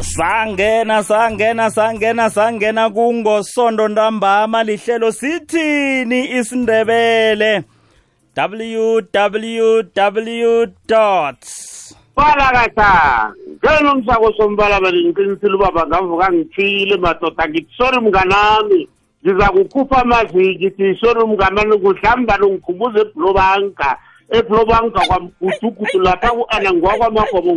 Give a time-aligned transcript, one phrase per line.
[0.00, 7.64] sangena sangena sangena sangena kungosondo ntambama lihlelo sithini isindebele?
[8.36, 9.86] www
[12.16, 13.32] balakatha
[13.62, 18.88] njengenomsako sombalabali ngiqinisile ubaba ngavuka ngithile madoda ngithi sori mnganami
[19.24, 23.98] ngiza kukhupha amaviki thi sori mnganami kuhlambalo ngikhumbuza eblobanka
[24.30, 27.52] eblobanka kwamgudugudu lapha ku-ana ngwakwamagwabo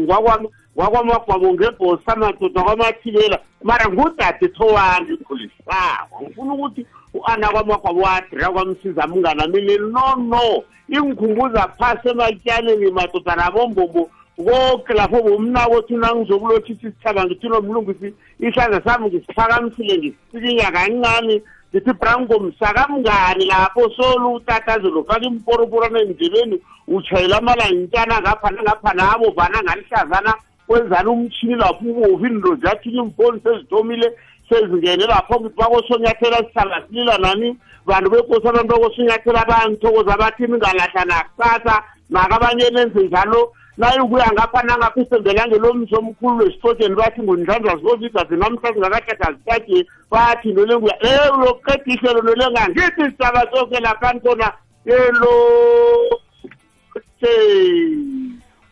[0.75, 9.61] ngwakwamagwabo ngebhosi amadoda kwamathilela mara ngudade thowami khulisako ngifuna ukuthi u-ana kwamagwabo wadira kwamsiza mnganami
[9.61, 10.63] leli no no.
[10.89, 19.07] Ingikhumbuza phasi ematyaleni madoda nabombombo konke lapho bomnako thi nangizokulothisa isithaba ngithi nomlungisi isandla sami
[19.07, 21.41] ngisiphakamisile ngisisikinya kancane
[21.73, 30.33] ndithi brangomsa kamngani lapho solutatazelo faka imporoporana endlebeni utshayela amalantshana ngapha nangapha nabovana ngalihlazana
[30.67, 34.07] kwenzani umtshini lapho ubovu iinto ziyathina iimfoni sezithomile
[34.49, 37.57] sezingene lapho kuthi bakosonyathela sihlala silila nani?
[37.85, 43.51] Bantu bekosi abantu bakosonyathela banthokoza bathi ningalahla nakusasa makabanye nenze njalo.
[43.77, 50.95] Nayikuya ngapha nangapha isembelanga lomzi omkhulu lesitotsheni bathi ngundlandla zozidade namhlanje ngakathatha zithatye bathi nolenguya
[51.01, 54.53] e lokuqeda ihlelo nolenga ngithi sitaba soke lapha ntona
[54.85, 55.33] yelo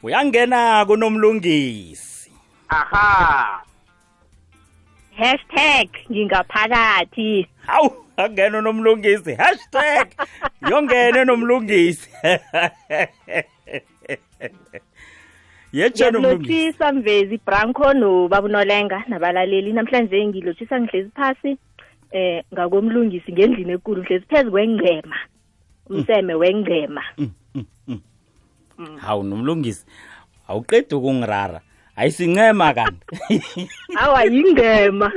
[0.03, 2.31] uyangena kunomlungisi.
[2.69, 3.61] Aha.
[5.15, 7.47] Hashtag ngingaphakathi.
[7.67, 9.35] Hawu angena unomlungisi.
[9.35, 10.07] Hashtag
[10.69, 12.09] yongene nomlungisi
[15.73, 19.73] ngiyakulothisa mvezi branco nobabunolenga nabalaleli.
[19.73, 21.57] Namhlanje ngilothisa ngihlezi phasi
[22.11, 24.01] eh ngakomlungisi ngendlini ekulu.
[24.01, 25.15] Ngihlezi phezu kwengcema
[25.89, 27.03] umseme wengcema.
[28.97, 29.85] Hawu nomlungisi
[30.47, 31.61] awuqedi ukungirara.
[31.95, 33.05] Ayisincema kanti.
[34.01, 35.11] Awa yingema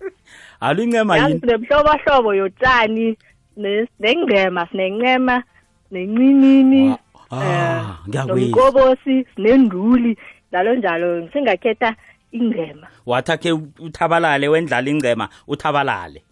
[0.60, 3.16] alo incema yazi yini sinemhlobohlobo yotshani
[3.56, 5.42] ne- nengcema sinencema
[5.90, 6.96] nencinini.
[7.30, 10.18] Ah ngiyakuzwa nomkobosi sinenduli
[10.52, 11.94] njalo njalo singakhetha
[12.32, 12.86] ingcema.
[13.06, 16.22] Wathakhe uthabalale wendlala ingcema uthabalale.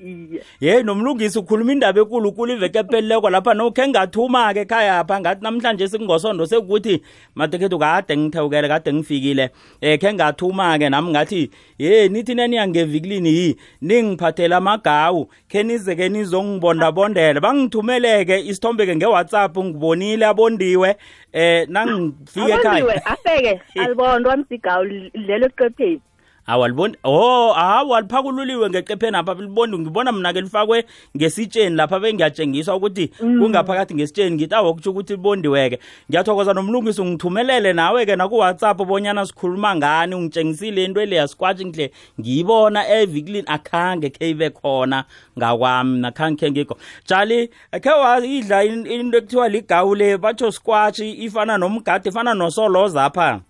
[0.00, 0.42] Iye.
[0.60, 3.54] Ye nomlungisi ukhuluma indaba enkulunkulu iveke ephelileko lapha.
[3.54, 7.02] Nokhe ngathuma-ke ekhaya pha ngathi namhlanje singosondo sekukuthi
[7.34, 9.50] madekhethu kade ngithewukele kade ngifikile.
[9.82, 13.56] Um khe ngathuma-ke nami ngathi ye nithi neniyangevikilini yi?
[13.82, 15.28] Ningiphathela amagawu.
[15.48, 17.40] Khe nize-ke nizongibondabondela.
[17.40, 20.96] Bangithumeleke isithombe-ke ngewhatsapp ngibonile abondiwe.
[21.34, 23.06] Um nangifike ekhaya.
[23.06, 23.60] Afeke.
[23.80, 26.00] Alibondwa msigawu lidlelo eqepheni.
[26.46, 30.84] Awu aliboni oh hawu aliphakululiwe ngeqepheni apha libondi ngibona mina-ke lifakwe
[31.16, 35.78] ngesitsheni lapha bengiyatshengiswa ukuthi kungaphakathi ngesitsheni ngithi awo kutsho ukuthi libondiweke.
[36.10, 41.90] Ngiyathokoza nomlungisi ungithumelele nawe-ke naku-whatsapp bonyana sikhuluma ngani ungitshengisile into ele yasikwatshi ngihle
[42.20, 45.04] ngiyibona evikilini akhange khe ibe khona
[45.38, 46.76] ngakwami nakhange khe ngikho
[47.08, 47.50] jali
[47.82, 53.40] khe wayidla in- into ekuthiwa ligawu le batsho squatshi ifana nomgade ifana nosoloza apha.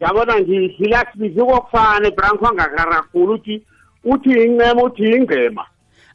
[0.00, 3.62] Yabona ngilasibizi kokufana ebranko angakaragula uthi
[4.04, 5.66] uthi incema uthi ingcema.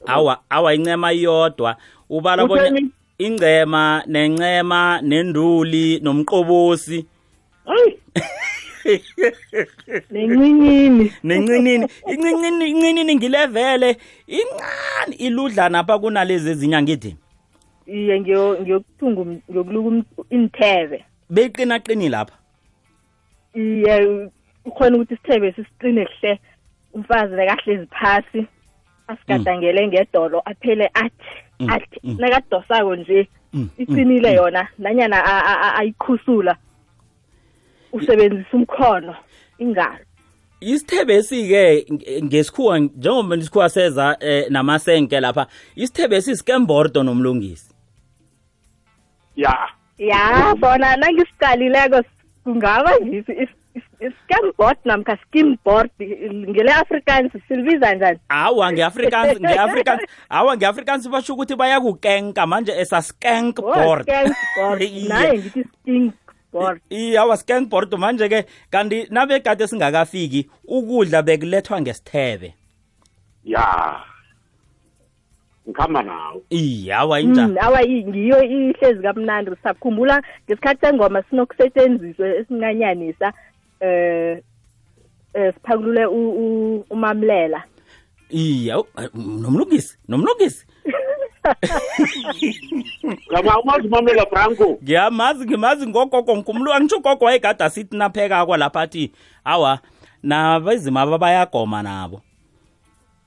[0.06, 1.76] Awa awa incema iyodwa.
[2.10, 2.90] Ubala bona Utheni?
[3.18, 7.06] ingcema nencema nenduli nomqobosi.
[7.66, 8.00] Hayi
[10.12, 11.12] nencinini.
[11.24, 11.88] Nencinini.
[12.08, 13.98] Incinini incinini ngilevele.
[14.28, 17.16] Incane iludla napha kunalezi ezinye angithi?
[17.88, 22.34] Iye ngiyo- ngiyokuthunga um- ngiyokuluka um- inthebe beqinaqini lapha.
[23.54, 24.30] Iye
[24.66, 26.40] ukhona ukuthi isithebe sisiqine kuhle
[26.94, 28.48] umfazi bekahlezi phasi
[29.08, 31.30] asigadangele ngedolo aphele athi
[31.60, 32.16] Mm, athi mm.
[32.20, 36.56] nakadosako nje Mm, iqinile yona nanyana a- a- a- ayikhusula
[37.92, 39.16] usebenzisa umkhono
[39.58, 40.06] ingalo.
[40.62, 47.74] Isithebesi-ke nge- ngesikhuwa njengoba isikhuwa seza eh, namasenke lapha isithebesi iskembordo nomlungisi.
[49.36, 49.70] Ya.
[49.98, 52.04] Ya bona nangisiqalileko
[52.50, 53.34] kungaba yiso
[54.02, 55.90] i-scamboard namkha skimboard
[56.50, 58.20] ngele-afrikans silibiza njani?
[58.30, 64.08] Hawa nge-afrikans nge-afrikans hawa nge-afrikans basho ukuthi bayakukenka manje esa-skank oh, board.
[65.10, 66.14] naye ngithi skink
[66.54, 66.82] board.
[66.90, 72.54] Iyawa skank board manje-ke kanti nabekade singakafiki ukudla bekulethwa ngesithebe.
[73.44, 73.60] Ya.
[73.60, 74.10] yeah.
[75.70, 76.42] Ngikhamba nawe.
[76.50, 83.34] Iyawa injani Mm, awa ngiyo ihlezi kamnandi sakhumbula ngesikhathi sengoma sinokusetshenziswa esincanyanisa
[83.80, 84.42] eh
[85.34, 87.64] eh siphakulule u- u- umamlela.
[88.30, 88.84] Iya
[89.14, 90.66] nomlungisi nomlungisi.
[93.32, 99.12] Ngama umazi umamlela branco ngiyamazi ngimazi ngogogo ngumlu angitsho gogo wayegada asithi napheka kwalapha athi
[99.46, 99.80] awa
[100.24, 102.22] nabezima babayagoma nabo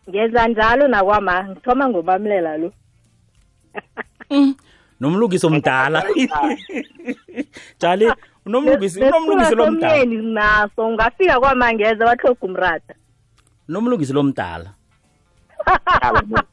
[0.09, 2.73] ngenza njalo nakwama ngithoma ngobamlela lo.
[5.01, 6.03] Nomlungisi omdala.
[7.81, 8.13] Jali
[8.47, 12.95] unomlungisi unomlungisi lomdala naso ungafika kwamangeza watloga umrata
[13.69, 14.75] nomlungisi lomdala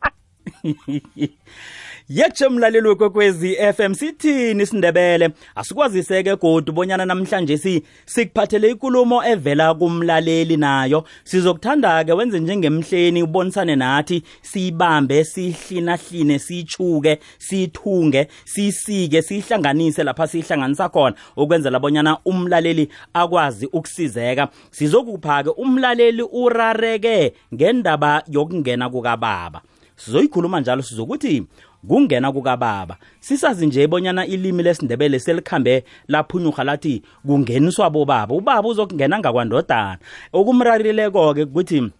[2.09, 10.57] yetshe mlaleli wekwekwezi FM sithini sindebele asikwaziseke godu bonyana namhlanje si sikuphathele ikulumo evela kumlaleli
[10.57, 11.03] nayo.
[11.23, 21.15] Sizokuthanda ke wenze njengemhleni ubonisane nathi siyibambe sihlina-hline siyichuke siyithunge siyisike siyihlanganise lapha siyihlanganisa khona
[21.37, 24.47] ukwenzela bonyana umlaleli akwazi ukusizeka.
[24.71, 29.61] Sizokupha-ke umlaleli urareke ngendaba yokungena kukababa.
[29.95, 31.43] Sizoyikhuluma njalo sizokuthi
[31.87, 32.97] kungena kukababa.
[33.19, 38.35] Sisazi nje bonyana ilimi lesindebele selikhambe laphunyuka lathi kungeniswa bobaba.
[38.35, 39.97] Ubaba uzokungena ngakwandodana.
[40.33, 41.91] Okumrarileko-ke ukuthi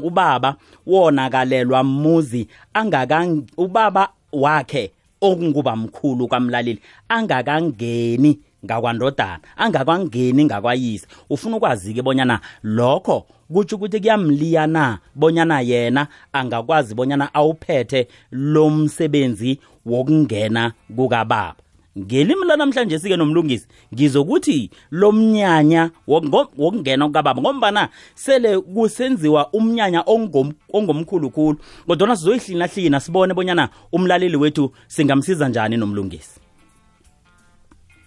[0.00, 3.26] ubaba wonakalelwa muzi angaka
[3.56, 8.38] ubaba wakhe okunguba mkhulu kwamlaleli angakangeni.
[8.64, 11.06] Ngakwandodana angakangeni ngakwayise.
[11.30, 19.60] Ufuna ukwazi-ke bonyana lokho kutsho ukuthi kuyamliya na bonyana yena angakwazi bonyana awuphethe lo msebenzi
[19.86, 21.54] wokungena kukababa.
[21.98, 31.58] Ngelimi lanamhlanje sike nomlungisi ngizokuthi lo mnyanya wokungena kukababa ngombana sele kusenziwa umnyanya ongom- ongomkhulukhulu
[31.86, 36.43] kodwana sizoyihlinahlina sibone bonyana umlaleli wethu singamsiza njani nomlungisi?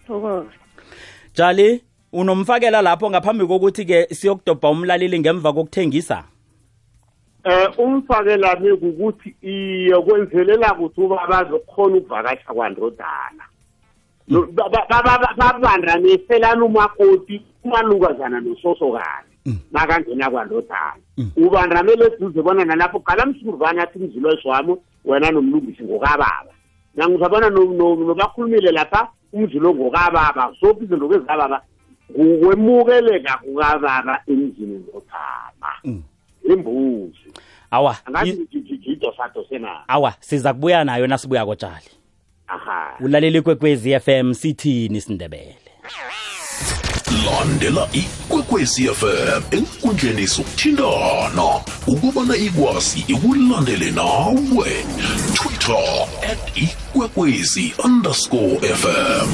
[0.07, 0.51] Thokoza.
[1.33, 1.83] Jali
[2.13, 6.23] unomfakela lapho ngaphambi kokuthi-ke siyokudobha umlaleli ngemva kokuthengisa?
[7.43, 13.43] Eh umfakelami ukuthi iye kwenzelela ukuthi ubaba azokhona ukuvakasha kwandodana.
[14.27, 19.31] No- ba- ba- ba- ba- babandaniselana umakoti umalukazana nososokane
[19.71, 20.99] nakangena kwandodana.
[21.37, 24.75] Ubandramele eduze bona nalapho qala msuruvane athi mzilosi wami
[25.05, 26.51] wena nomlungisi ngokababa
[26.95, 31.61] nangizabona no- no- nobakhulumile lapha umzilo ngokababa zophi izinto kwezikababa
[32.11, 35.71] ngokwemukeleka kukababa emzini ngotama
[36.49, 37.33] imbuzi.
[37.71, 37.95] Awa
[39.87, 41.89] awa siza kubuya nayo nasibuya kotshali
[42.47, 42.97] aha.
[42.99, 45.55] Ulaleli kwekwezi FM sithini sindebele
[47.11, 51.61] landela ikwekwezi fm enkundleni zokuthintana.
[51.87, 54.85] Ukubana ikwazi ikulandele nawe.
[55.33, 59.27] Twitter at ikwekwezi underscore fm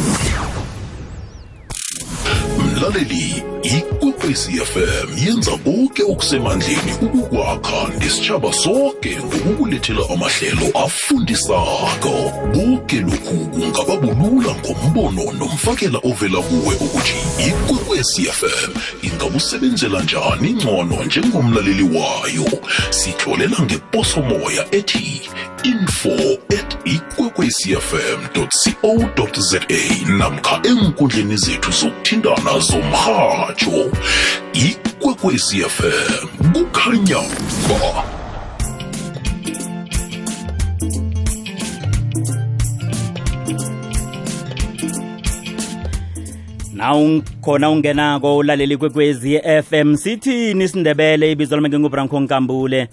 [2.74, 12.34] mlaleli ikwekwezi fm yenza konke okusemandleni ukukwakha nesitshaba sonke ngokukulethela amahlelo afundisako.
[12.54, 17.16] Konke lokhu kungababulula ngombono nomfakela ovela kuwe ukuthi
[17.48, 18.72] ikwekwezi fm
[19.02, 22.62] ingakusebenzela njani ngcono njengomlaleli wayo.
[22.90, 25.22] Sitlolela ngeposomoya ethi
[25.64, 26.73] info at
[27.34, 29.60] ikwekwecfm co za
[30.18, 33.90] namkha enkundleni zethu zokuthintana zomrhatsho
[34.54, 37.22] ikwekwecfm kukhanya
[37.68, 38.04] ba.
[46.74, 46.94] Na
[47.42, 52.88] khona ungenako ulaleli kwekwezi FM sithini sindebele ibizo lami ngingubranko nkambule.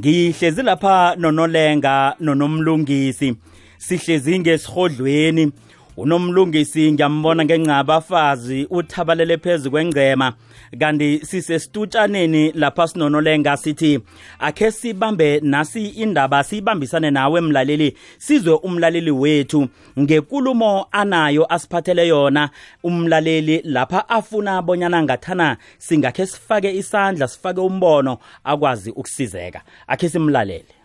[0.00, 3.34] Ngihlezi lapha nonolenga nonomlungisi.
[3.78, 5.52] Sihlezi ngesihodlweni
[5.96, 10.32] unomlungisi ngiyambona ngenqabafazi uthabalele phezu kwengcema.
[10.78, 14.00] Kanti sisesitutshaneni lapha sinonolenga sithi
[14.38, 19.68] akhe sibambe nasi indaba siyibambisane nawe mlaleli sizwe umlaleli wethu.
[19.98, 22.50] Ngekulumo anayo asiphathele yona.
[22.82, 29.62] Umlaleli lapha afuna bonyana ngathana singakhe sifake isandla sifake umbono akwazi ukusizeka.
[29.86, 30.75] Akhe simlalele.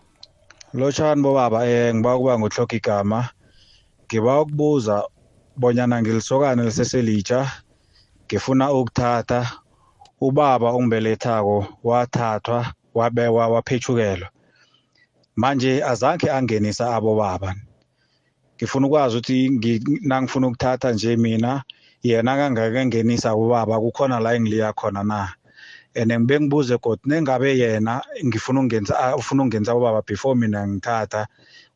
[0.73, 3.29] Lotshani bobaba eh ngiba kuba ngohloka igama.
[4.07, 5.03] Ngiba ukubuza
[5.57, 7.51] bonyana ngilisokane liseselitsha
[8.25, 9.51] ngifuna ukuthatha.
[10.21, 14.29] Ubaba ungibelethako wathathwa wabewa waphethukelwa
[15.35, 17.55] manje azange angenisa abo baba
[18.57, 21.63] ngifuna ukwazi ukuthi ngi- nangifuna ukuthatha nje mina
[22.03, 25.33] yena kangakengenisa ubaba kukhona la engiliya khona na?
[25.95, 31.27] And ngibe ngibuze kodwa nengabe yena ngifuna ukungenza ah, ufuna ukungenza ubaba before mina ngithatha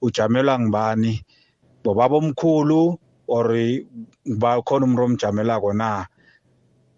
[0.01, 1.23] ujamelwa ngibani
[1.83, 3.47] bobaba omkhulu or
[4.27, 6.05] ngiba khona umuntu omjamelako na?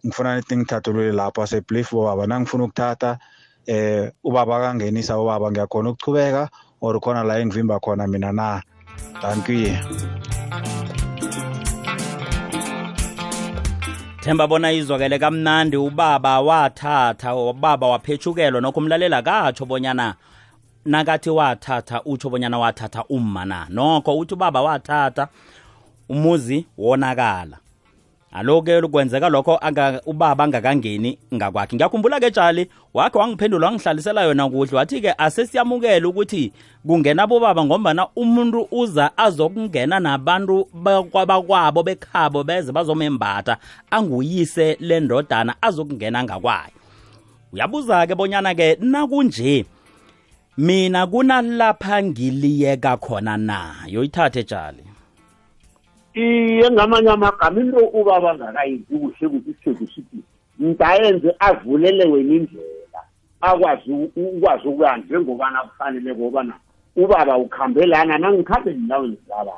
[0.05, 3.17] Ngifuna nithi ngithathulule lapho asebelief bobaba nangifuna ukuthatha
[3.65, 6.50] eh ubaba kangenisa ubaba ngiyakhona ukuchubeka
[6.81, 8.62] or khona la engivimba khona mina na?
[9.21, 9.74] Dankie
[14.27, 20.15] themba bona izwakele kamnandi ubaba wathatha ubaba waphethukelwa nokho umlalela katsho bonyana
[20.86, 23.67] nakathi wathatha utsho bonyana wathatha umma na.
[23.69, 25.27] Nokho uthi ubaba wathatha
[26.10, 27.57] umuzi wonakala
[28.38, 31.75] alo-ke kwenzeka lokho anga, ubaba angakangeni ngakwakhe.
[31.75, 34.77] Ngiyakhumbula-ke jali wakhe wangiphendula wangihlalisela yona kuhle.
[34.77, 36.51] Wathi-ke asesiyamukela ukuthi
[36.88, 43.58] kungena bobaba ngombana umuntu uza azokungena nabantu bakwabakwabo bekhabo beze bazomembatha
[43.91, 46.77] anguyise le ndodana azokungena ngakwayo
[47.53, 49.65] uyabuza-ke bonyana-ke nakunje
[50.58, 53.75] mina kunalapha ngiliyeka khona na?
[53.88, 54.87] Yoyithathe jali
[56.17, 60.19] iye ngamanye amagama into ubaba angakayenzi kuhle ukuthi sithethu sithi
[60.59, 63.01] mntayenze avulele wena indlela
[63.41, 66.53] akwazi ukwazi ukuya njengobana kufanele kobana
[66.95, 69.53] ubaba ukhambe lana nangikhambe ngindaweni zikababa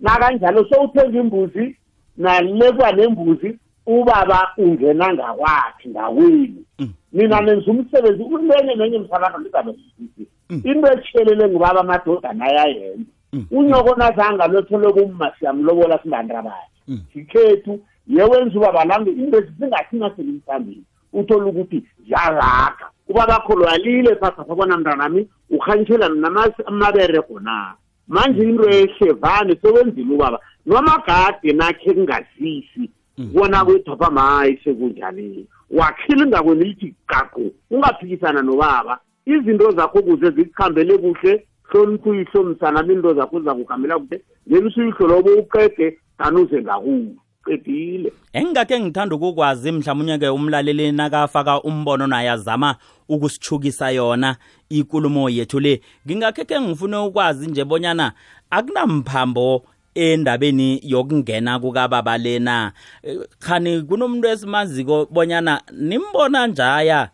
[0.00, 1.76] nakanjalo sowuthenga imbuzi
[2.16, 6.64] nale kwanembuzi ubaba ungena ngakwakhe ngakwenu.
[7.12, 10.26] Mina nenza umsebenzi ulenye nenye msalana ndizabe sithi
[10.68, 13.10] into etshelele ngubaba amadodana ayayenza
[13.50, 16.70] unyoko nazange alothelwe kumma siyamlobola singandrabani
[17.12, 20.82] sikhethu yewenza ubaba lambe into singathina selimphambili
[21.12, 27.74] uthole ukuthi ziyalakha ubaba kho lwalile phapha sabona mntanami urhantshela namabere khona.
[28.08, 30.38] Manje into ehle vane sewenzile ubaba.
[30.66, 38.98] Nomagade nakhe kungazisi bona kwethu apha mayi sekunjani wakhile ingakweni lithi gagu ungaphikisana nobaba.
[39.26, 45.30] Izinto zakho kuze zikuhambele kuhle hlonipha uyihlo msanami into zakho zizakuhambela kuhle ngenisa uyihlo lobo
[45.30, 47.14] uqede kanuze ngakuwo
[47.46, 48.12] qedile.
[48.32, 52.76] Engingake ngithanda ukukwazi mhlawumnye-ke umlaleli nakafaka umbono naye azama
[53.08, 54.36] ukusithukisa yona
[54.68, 55.80] ikulumo yethu le.
[56.06, 58.12] Ngingakhe ngifune ukwazi nje bonyana
[58.50, 59.62] akunamphambo
[59.94, 62.72] endabeni yokungena kukababa lena.
[63.02, 67.10] Eh, khani kunomuntu esimaziko bonyana nimbona njaya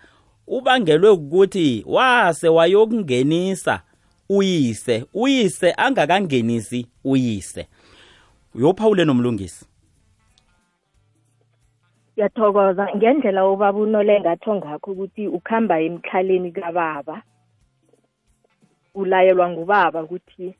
[0.46, 3.82] ubangelwe ukuthi wase wayokungenisa.
[4.28, 7.68] Uyise uyise angakangenisi uyise.
[8.54, 9.66] Uyophawule nomlungisi.
[12.12, 17.22] Ngiyathokoza ngendlela ubaba unolenga atho ngakho ukuthi ukuhamba emkhaleni kababa
[18.94, 20.54] ulayelwa ngubaba ukuthi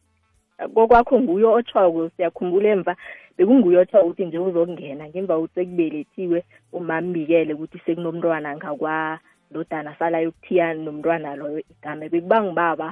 [0.74, 2.96] kokwakho nguye otshoko siyakhumbula emva
[3.36, 6.38] bekunguye otshoko ukuthi nje uzokungena ngemva kokuthi sekubelethiwe
[6.72, 12.88] umambikele ukuthi sekunomntwana ngakwandodana sala yokuthiya nomntwana loyo igama bekuba ngubaba.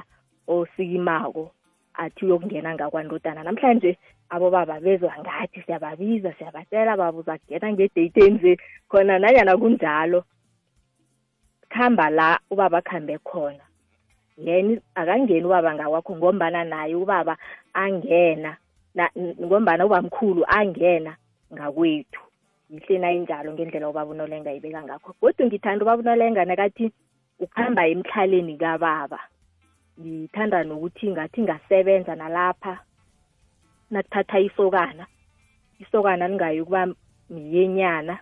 [0.47, 1.51] Osikimako
[1.93, 3.43] athi uyokungena ngakwandodana.
[3.43, 3.97] Namhlanje
[4.29, 8.57] abobaba bezwa ngathi siyababiza siyabatshela baba uzakungena ngedate enje
[8.89, 10.23] khona nanyana kunjalo
[11.69, 13.63] khamba la ubaba akhambe khona.
[14.37, 17.37] Yena akangeni ubaba ngakwakho ngombana naye ubaba
[17.73, 18.57] angena
[19.45, 21.15] ngombana ubamkhulu angena
[21.53, 22.21] ngakwethu.
[22.69, 25.13] Yihle nayinjalo ngendlela ubaba unolenga ibeka ngakho.
[25.19, 26.91] Kodwa ngithanda ubaba unolenga nakathi
[27.39, 29.19] ukuhamba emhlaleni kababa.
[29.99, 32.79] Ngithanda nokuthi ngathi ngasebenza nalapha
[33.91, 35.05] nakuthatha isokana.
[35.79, 36.87] Isokana lingayi ukuba
[37.29, 38.19] miyenyana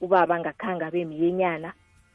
[0.00, 1.72] ubaba ngakhanga abe miyenyana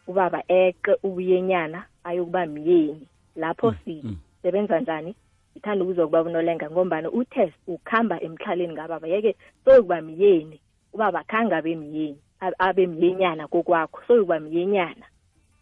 [0.07, 5.15] ubaba eqe ubuyenyana ayokuba myeni lapho sisebenza njani?
[5.51, 10.59] Ngithanda ukuzokuba unolenga ngombana uthe ukuhamba emhlaleni kababa yeke soyokuba myeni
[10.93, 12.19] ubaba khange abe myeni
[12.59, 15.05] abe myenyana kokwakho soyokuba myenyana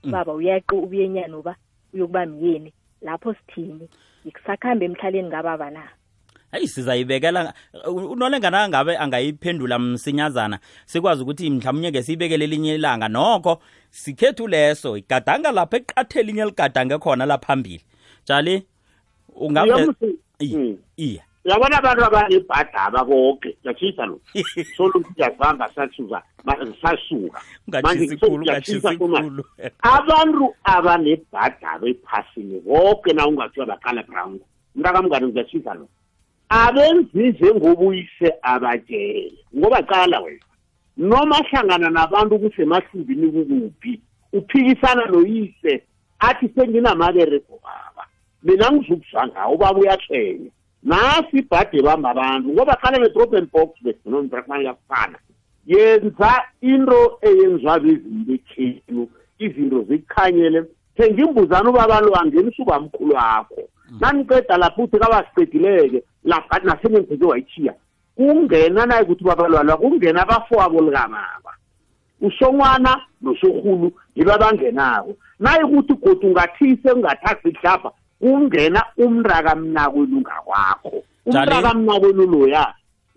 [0.04, 1.56] ubaba uyeqe ubuyenyana uba
[1.94, 3.90] uyokuba myeni lapho sithini?
[4.26, 5.84] Ngikusakhamba emhlaleni kababa na?
[6.52, 7.54] Hayi sizayibekela.
[7.88, 13.08] Unolenga nangabe angayiphendula msinyazana sikwazi ukuthi mhlawumnye-ke siyibekele elinye ilanga.
[13.08, 17.84] Nokho sikhethu leso igadanga lapha eqathe elinye ligadange khona laphambili
[18.26, 18.64] jali
[19.36, 20.78] ungabe Uyamusi- iye Mm.
[20.98, 21.22] iye.
[21.46, 24.20] Uyabona abantu abanebhadaba boke ngiyatshisa lo
[24.78, 26.24] solo ngiyazihamba sasuka
[26.82, 27.40] sasuka
[27.84, 28.98] Manje kumanje.
[28.98, 29.44] khulu.
[29.82, 34.40] abantu abanebhadaba ephasini boke na ungathiwa baqala brown
[34.76, 35.88] mntakamngane ngiyatshisa lo
[36.50, 40.46] abenzi njengobuyise abatshele ngoba qala wena
[40.98, 44.02] noma hlangana nabantu kusemahlubini kukuphi
[44.34, 45.84] uphikisana noyise
[46.20, 48.04] athi senginamabere baba
[48.44, 50.52] mina ngizukuzwa ngawo ubaba uyatshwenya
[50.84, 55.18] nasi ibhade bamba abantu ngoba qala ne-drop box benombrakumane kufana
[55.66, 59.08] yenza into eyenziwa bezinto bekhenu
[59.40, 60.64] izinto zikukhanyele
[60.98, 63.62] thenga imbuzana ubaba lo angenisa ubamkhulu wakho.
[64.00, 67.74] Naniqeda lapho uthi kabasiqedileke lapha nasenengeke wayithiya.
[68.16, 71.52] Kungena naye ukuthi ubaba lwalwa kungena abafowabo likamama.
[72.22, 75.16] Usongwana nosorhulu yibo abangenako.
[75.40, 82.74] Naye ukuthi godi ungathise ungathathi ihlapha ungena umntakamnakwenu ngakwakho umntakamnakwenu loya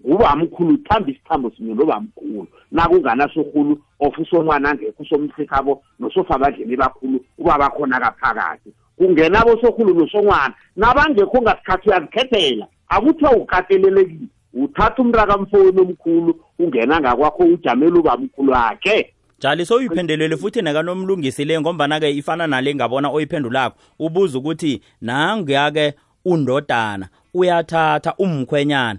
[0.06, 8.72] ngubamkhulu uthamba isithambo sinye nobamkhulu nakunganasorhulu of usomwana angekho usomhlikhabo nosofabadleni bakhulu uba bakhona kaphakathi.
[8.96, 18.52] Kungena abosorhulu nosongwana nabangekho ngasikhathi uyazikhethela akuthiwa ukatelelekile uthatha umntakamfowenu omkhulu ungena ngakwakho ujamele ubamkhulu
[18.52, 19.14] wakhe.
[19.42, 25.94] Jali soyiphendelele futhi nekanomlungisi le ngombana-ke ifana nale ngabona oyiphendulako ubuza ukuthi nanguya-ke
[26.24, 28.98] undodana uyathatha umkhwenyana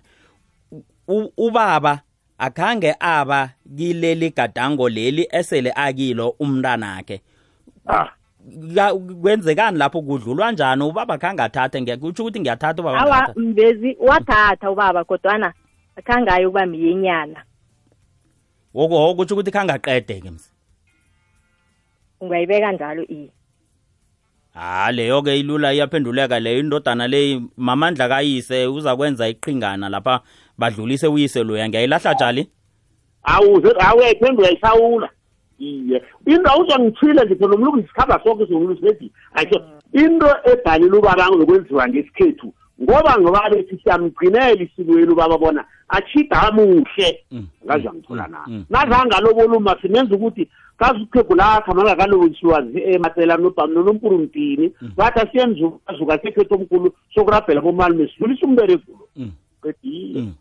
[1.38, 2.02] ubaba
[2.38, 7.22] akhange aba kileli gadango leli esele akilo umntanakhe.
[8.76, 10.84] Ka- kwenzekani lapho kudlulwa njani?
[10.84, 15.54] Ubaba khange athathe ngiyakutsho ukuthi ngiyathatha ubaba awa mvezi wathatha ubaba kodwana
[15.96, 17.44] akhangayo ukuba miyenyana
[18.74, 20.53] woko woko kutsho ukuthi khange aqede-ke msi
[22.24, 23.30] ungayibeka njalo iye.
[24.53, 26.60] Ha leyo-ke ilula iyaphenduleka leyo.
[26.60, 30.22] Indodana le mamandla kayise uza kwenza iqhingana lapha
[30.58, 31.70] badlulise uyise loya.
[31.70, 32.50] Ngiyayilahla jali
[33.24, 35.10] awuze awuyayiphendula yisawula
[35.60, 36.03] iye.
[36.25, 39.62] Into awuzangithile nje phela umlungu isikhamba sonke singulusilethi ayisho
[39.94, 47.20] into ebhalile ubaba ngokwenziwa ngesikhethu ngoba ngoba bethi siyamgcinela isikweni ubaba bona achida amuhle.
[47.32, 48.65] Mm, ngaze mm, angithola mm, na mm.
[48.70, 58.08] nazangaloboluma simenza ukuthi kazi uqhegu lakho mangakaloboliswa emasela nonompuruntini bathi asiyenzukazuka sekhetho omkhulu sokurabhela bomalume
[58.08, 59.08] sidlulisa umberegulo
[59.65, 59.72] Mm.
[59.74, 60.34] qedile Mm.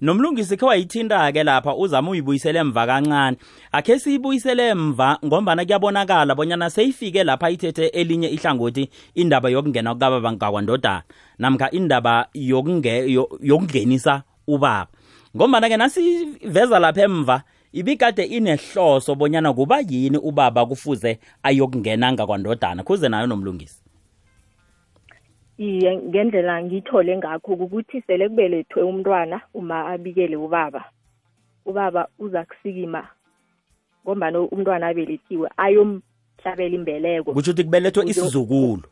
[0.00, 3.36] nomlungisi khe wayithinta-ke lapha uzama uyibuyisele emva kancane
[3.72, 11.02] akhe siyibuyisele emva ngombana kuyabonakala bonyana seyifike lapha ithethe elinye ihlangothi indaba yokungena kukababa ngakwandodana
[11.38, 14.86] namkha indaba yokunge- yo- yokungenisa ubaba
[15.36, 23.26] ngombana-ke nasiveza lapha emva ibikade inehloso bonyana kuba yini ubaba kufuze ayokungena ngakwandodana kuze nayo
[23.26, 23.80] nomlungisi
[25.58, 30.84] iye ngendlela ngiyithole ngakho ukuthi sele kubelethwe umntwana uma abikele ubaba.
[31.66, 33.08] Ubaba uza kusikima
[34.02, 37.32] ngombana umntwana abelethiwe ayomhlabela imbeleko.
[37.32, 38.82] Kutsho ukuthi kubelethwe isizukulu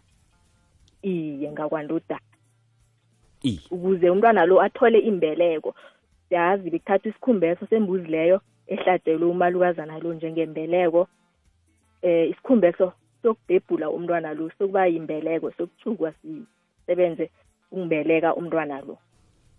[1.02, 2.32] iye ngakwandodana
[3.42, 3.60] iye.
[3.70, 5.74] Ukuze umntwana lo athole imbeleko
[6.28, 11.08] siyazi bekuthatha isikhumbeso sembuzi leyo ehlatshelwe umalukazana lo njengembeleko.
[12.02, 17.30] Eh isikhumbeso sokudebhula umntwana lo sokuba yimbeleko sokuthukwa sisebenze
[17.72, 18.98] ungibeleka umntwana lo.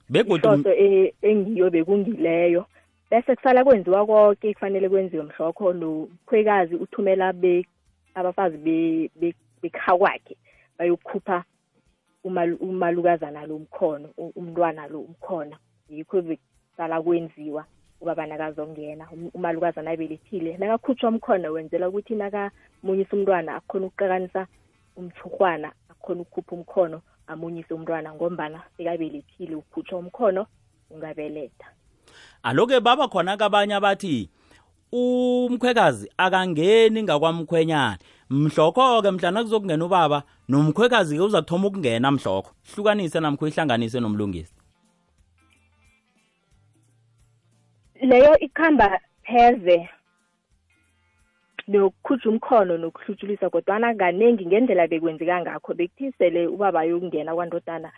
[0.09, 2.65] Begodu ihloso e- engiyo bekungileyo.
[3.11, 7.65] Bese kusala kwenziwa konke kufanele kwenziwe mhlokho nomkhwekazi uthumela be
[8.15, 10.35] abafazi be- be- bekha kwakhe
[10.79, 11.43] bayokukhupha
[12.25, 15.57] umal- umalukazana lo umkhono u- umntwana lo umkhono.
[15.89, 17.65] Yikho bekusala kwenziwa.
[18.03, 24.47] Ubaba nakazongena Um- umalukazana abelethile nakakhutshwa umkhono wenzela ukuthi nakamunyisa umntwana akhona ukuqakanisa
[24.97, 30.45] umthurhwana akhona ukukhupha umkhono amunyise umntwana ngombana sekabelethile ukhutshwa umkhono
[30.91, 31.67] ungabeletha.
[32.43, 34.29] Aloke baba khona kabanye abathi
[34.91, 37.97] umkhwekazi akangeni ngakwamkhwenyana.
[38.29, 42.51] Mhlokho-ke mhlana kuzokungena ubaba nomkhwekazi-ke uzathoma ukungena mhlokho.
[42.75, 44.53] Hlukanise namkho ihlanganise nomlungisi.
[48.03, 49.89] Leyo ikhamba pheze
[51.67, 57.91] nokukhutshwa umkhono nokuhlutshulisa kodwana kaningi ngendlela bekwenzeka ngakho bekuthi sele ubaba ayokungena kwandodana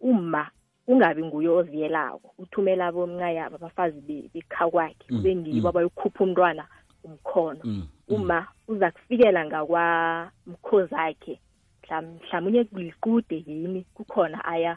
[0.00, 0.50] uma
[0.86, 5.66] kungabi nguye oziyelako uthumela abomncayabo abafazi be- bekha kwakhe Mm, kube ngibo mm.
[5.66, 6.64] abayokukhupha umntwana
[7.04, 8.14] umkhono Mm, mm.
[8.14, 11.40] uma uza kufikela ngakwamkhozi akhe
[11.82, 12.64] mhlam- mhlamunye
[13.00, 14.76] kude yini kukhona aya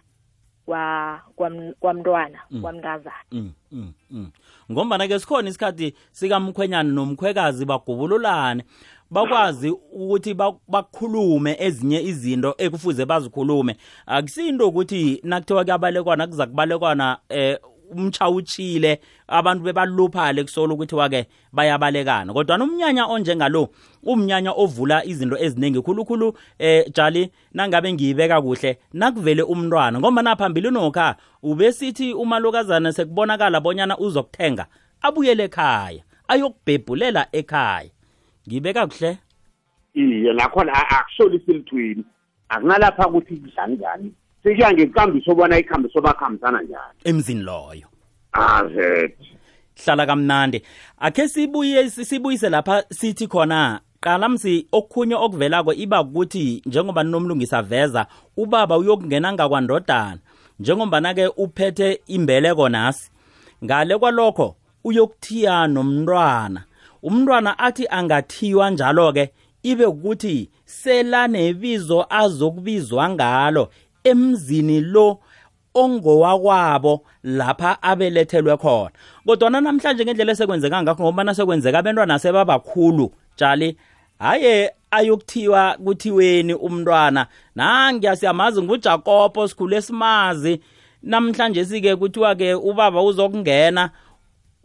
[0.66, 2.62] kwa kwam- kwamntwana Mm.
[2.62, 4.32] kwamntazana Mm, mm, mm.
[4.72, 8.64] ngombana-ke sikhona isikhathi sikamkhwenyana nomkhwekazi bagubululane
[9.12, 17.60] bakwazi ukuthi ba- bakhulume ezinye izinto ekufuze bazikhulume akusinto ukuthi nakuthiwa kuyabalekwana kuza kubalekwana eh
[17.92, 22.34] umtsha utshile abantu bebaluphale kusola ukuthiwa-ke bayabalekana.
[22.34, 23.70] Kodwa umnyanya onjengalo
[24.04, 30.00] umnyanya ovula izinto eziningi khulukhulu eh jali nangabe ngiyibeka kuhle nakuvele umntwana.
[30.00, 34.66] Ngoba naphambili nokha ubesithi umalokazana sekubonakala bonyana uzokuthenga
[35.02, 37.90] abuyele ekhaya ayokubhebhulela ekhaya.
[38.48, 39.18] Ngibeka kuhle?
[39.94, 42.04] Iye nakhona a- akusolisi elithweni
[42.50, 44.14] akunalapha ukuthi kudlani njani?
[44.46, 47.00] Sekuya ngenkambiso obona ikhambiso bakhambisana njani?
[47.04, 47.88] Emzini loyo.
[48.32, 49.36] Azethi
[49.84, 50.62] hlala kamnandi.
[51.00, 58.08] Akhe sibuye sibuyise lapha sithi khona qala msi okukhunye okuvelako iba ukuthi njengoba nomlungisa veza
[58.38, 60.20] ubaba uyokungena ngakwandodana.
[60.60, 63.12] Njengombana-ke uphethe imbeleko nasi.
[63.64, 66.64] Ngale kwalokho uyokuthiya nomntwana.
[67.04, 69.32] Umntwana athi angathiywa njalo-ke
[69.64, 73.70] ibe ukuthi selanebizo azokubizwa ngalo.
[74.06, 75.20] Emzini lo
[75.74, 78.92] ongowakwabo lapha abelethelwe khona.
[79.26, 83.78] Kodwana namhlanje ngendlela esekwenzeka ngakho ngobana sekwenzeka abantwana sebabakhulu tshali
[84.20, 90.62] haye ayokuthiwa kuthiweni umntwana nangiya siyamazi ngujakobo sikhule simazi.
[91.04, 93.90] Namhlanje sike kuthiwa ke ubaba uzokungena.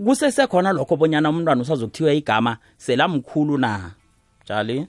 [0.05, 3.91] Kusesekhona lokho bonyana umntwana usazokuthiwa igama selamkhulu na?
[4.45, 4.87] Tshali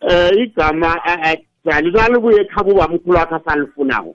[0.00, 1.00] eh igama
[1.66, 4.14] jalingalibuye ekhaba ubamkhulu wakhe asalifunako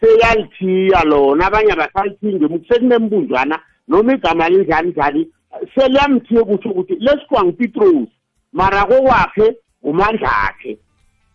[0.00, 3.56] seyalithiya lona abanye abasalithingi sekunemibunjwana
[3.88, 5.28] noma igama linjani njani
[5.74, 8.08] seliyamthiye kutsho ukuthi lesikwa ngupitros
[8.52, 10.78] mara kokwakhe ngumandlakhe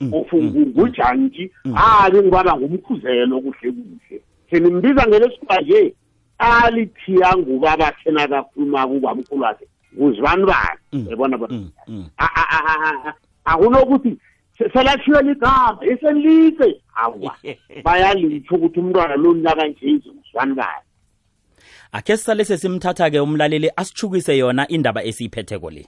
[0.03, 5.93] ngujantshi hayi ngibaba ngumkhuzelo kuhle kuhle senimbiza ngelesikwa nje
[6.37, 9.65] alithiya ngubaba thena kakhuluma kubamkhulu wakhe
[9.97, 11.55] kuzibani bani yabona bona
[13.45, 14.17] akunokuthi
[14.57, 17.35] selathiwe ligama eselise awa
[17.85, 20.87] bayalitsho ukuthi umntwana lo nakanje kuzibani bani
[21.91, 25.85] akhe sisale sesimthatha-ke umlaleli asitshukise yona indaba esiyiphetheko le.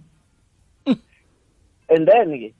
[1.89, 2.53] and then ke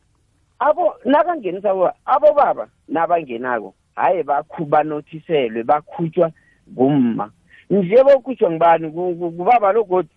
[0.60, 6.32] abo nakangenisa abo abobaba nabangenako hayi bakhu banothiselwe bakhutshwa
[6.74, 7.32] ngumma.
[7.70, 10.10] Nje bokhutshwa ngibani Ku- ku- kubaba logodi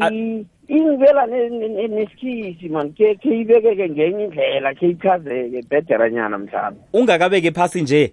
[0.00, 5.62] A- I- ingivela ne- ne- ne- nesikhisi man khe khe ibekeke ngenye indlela khe ichazeke
[5.68, 6.80] bhederanyana mhlawumbe.
[6.92, 8.12] Ungakabeki phasi nje.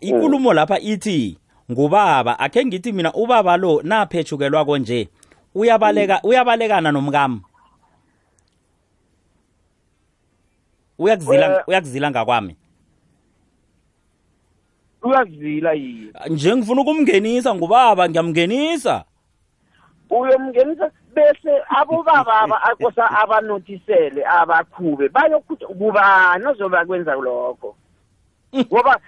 [0.00, 1.38] Ikulumo lapha ithi
[1.70, 5.08] ngubaba akhe ngithi mina ubaba lo naphethukelwako nje.
[5.54, 7.40] Uyabaleka uyabalekana nomkami.
[10.98, 11.62] Uyakuzila Eh.
[11.66, 12.56] uyakuzila ngakwami?
[15.02, 19.04] uyazila yiye nje ngifuna ukumngenisa ngubaba ngiyamngenisa.
[20.10, 27.76] Uyomngenisa bese abobaba aba akosa abanothisele abakhube bayokuthi kubani ozobakwenza lokho?
[28.54, 29.00] Ngoba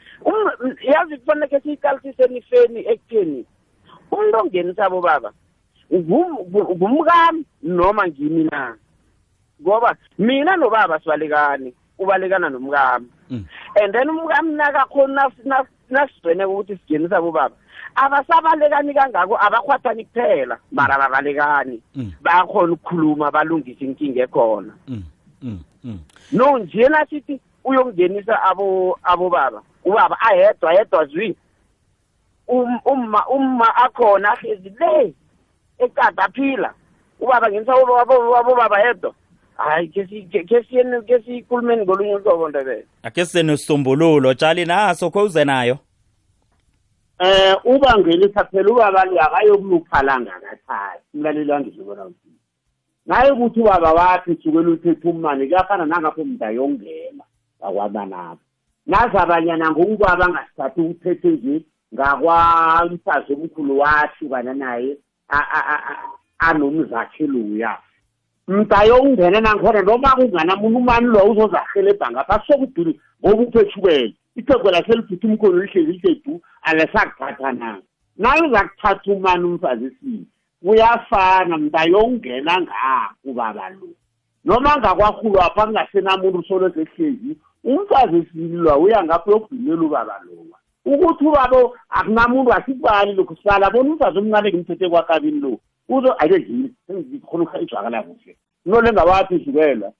[0.82, 3.44] yazi kufanele siyiqalisise nifeni ekutheni
[4.10, 4.84] umuntu ongenisa
[6.50, 8.76] ngu- ngumkami noma ngimi na?
[9.62, 13.06] Ngoba mina nobaba sibalekani ubalekana nomkami.
[13.30, 13.44] Mm.
[13.82, 15.30] and then umkami nakakhona
[15.90, 17.54] nasigcwene ukuthi singenisa abobaba
[17.94, 22.12] abasabalekani kangako abakhwathani kuphela mara babalekani Mm.
[22.22, 24.72] bayakhona ukukhuluma balungise inkinga ekhona.
[24.88, 25.98] Mm,
[26.32, 31.36] no nje nasithi uyongenisa abo abobaba ubaba ayedwa ayedwa zwi.
[32.48, 35.14] Um- umma umma akhona ahlezi le
[35.78, 36.74] ekada aphila.
[37.20, 39.14] Ubaba ngenisa abo- abo- abobaba yedwa.
[39.56, 42.86] Hayi ke si- ke- ke siyeni- ke siyikhulumeni ngolunye uhlobo ndebele.
[43.02, 45.78] Ake sisenesisombululo tshali naso kho uze nayo?
[47.18, 52.32] Eh uba ngenisa phela ubaba akayokuluphala ngakathaya umlaleli wangizibona ukuthi
[53.06, 57.24] naye ukuthi ubaba wathi sukela uthethe umani kuyafana nangapho mntu ayongena.
[57.62, 58.42] Ngakwabanapho
[58.86, 64.96] nazi abanyana ngokubaba angasithathi ukuthethe nje ngakwamfazi omkhulu wahlukana naye
[65.28, 67.78] a- a- a- a- anomzakhe luya
[68.48, 74.14] mntu ayongena nangikhona noma kunganamuntu umani lo uzozahelebha ngapha sokuduli ngoba uphethukele.
[74.36, 77.78] Ithego laseliphutha umkhono lihlezi lihlezi alesakuthatha na?
[78.16, 80.26] Naye uzakuthatha umani umfazi esini
[80.62, 83.88] kuyafana mntu ayongena ngako ubaba lo.
[84.44, 91.70] Noma ngakwahulu apha kungasenamuntu soloko ehlezi umfazi esilwa uya ngapho uyokugcinela ubaba lowa ukuthi ubaba
[91.88, 95.58] akunamuntu asikubali lokhu sibala bona umfazi omncane ngimthethe kwakabini lo.
[95.88, 98.36] Uzo ake ngini sengikhona ukuzwakala kuhle.
[98.66, 99.92] Nole ngawaphezukela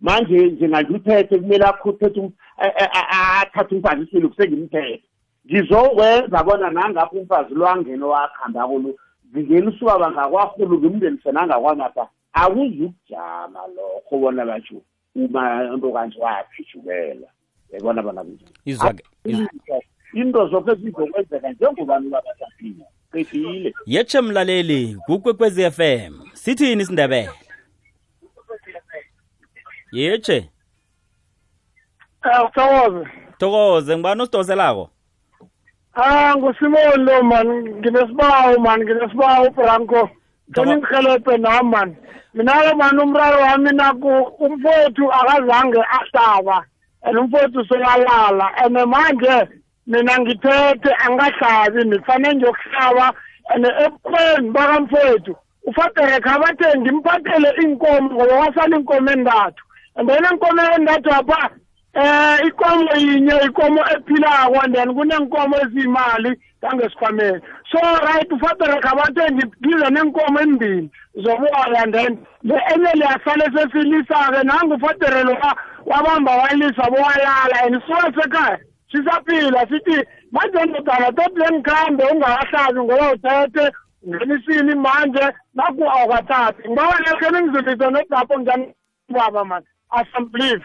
[0.00, 5.02] manje njenganje uthethe kumele akuthethe um- a- a- a- athathe umfazi isilo kusengimthethe
[5.46, 8.94] ngizokwenza bona nangapho umfazi lwangena wakhambako lo
[9.32, 14.80] ngingenisa ubaba ngakwahulu ngimngenise nangakwamapha akuzukujama lokho bona batsho
[15.16, 15.42] uma
[15.76, 17.28] nto kanje waphijukela
[17.72, 18.24] yabona bona
[20.14, 23.74] into zonke zizokwenzeka njengobani babasaphila qedile.
[23.86, 27.30] Yetshe mlaleli kukwekwezi FM sithini isindebele?
[29.92, 30.50] Yetshe.
[32.46, 33.08] Uthokoze.
[33.38, 33.96] thokoze.
[33.96, 34.90] Ngibani osidoselako?
[35.94, 37.48] Ah ngusimoni lo man
[37.78, 40.10] nginesibawo man nginesibawo Branco.
[40.50, 41.96] Ngifuna ngihelebhe nami man.
[42.34, 44.08] Mina lo man umraro wami naku
[44.44, 46.64] umfowethu akazange ahlaba.
[47.02, 49.48] And umfowethu soyalala and manje
[49.86, 53.14] mina ngithethe angahlabi nifanele ngiyokuhlaba
[53.54, 59.62] and ebukhweni bakamfowethu ufadere khabathe ngimphathele inkomo ngoba wasala inkomo endathu
[59.96, 61.50] and then inkomo endathu apha
[61.94, 66.30] eh ikomo yinye ikomo ephilako and then kunenkomo eziyimali
[66.66, 74.42] ngangesikhwameni so right ufadere khabathe ngize nenkomo embili zoboya and then le enye liyasale sesilisa-ke
[74.44, 75.36] nangufadere lo
[75.86, 78.58] wabamba walisa bowalala and sisola sekhaya.
[78.92, 83.72] Sisaphila sithi manje ndodana totile ngikhambe ungakahlabi ngoba uthethe
[84.08, 86.68] ngenisini manje naku awukathathi.
[86.68, 88.74] Ngibawa lekhe ningizulise nodapho njani
[89.08, 90.64] baba mani asambelieve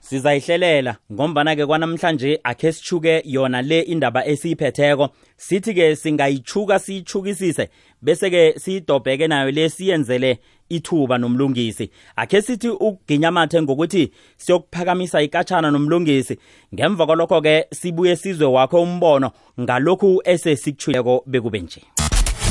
[0.00, 5.08] sizayihlelela ngombana-ke kwanamhlanje akhe sithuke yona le indaba esiyiphetheko.
[5.36, 7.68] Sithi-ke singayithuka siyithukisise
[8.02, 11.90] bese-ke siyidobheke nayo le siyenzele ithuba nomlungisi.
[12.16, 16.38] Akhe sithi ukuginyamathe ngokuthi siyokuphakamisa ikatshana nomlungisi.
[16.74, 21.82] Ngemva kwalokho-ke sibuye sizwe wakho umbono ngalokhu esesikuthuleko bekube nje.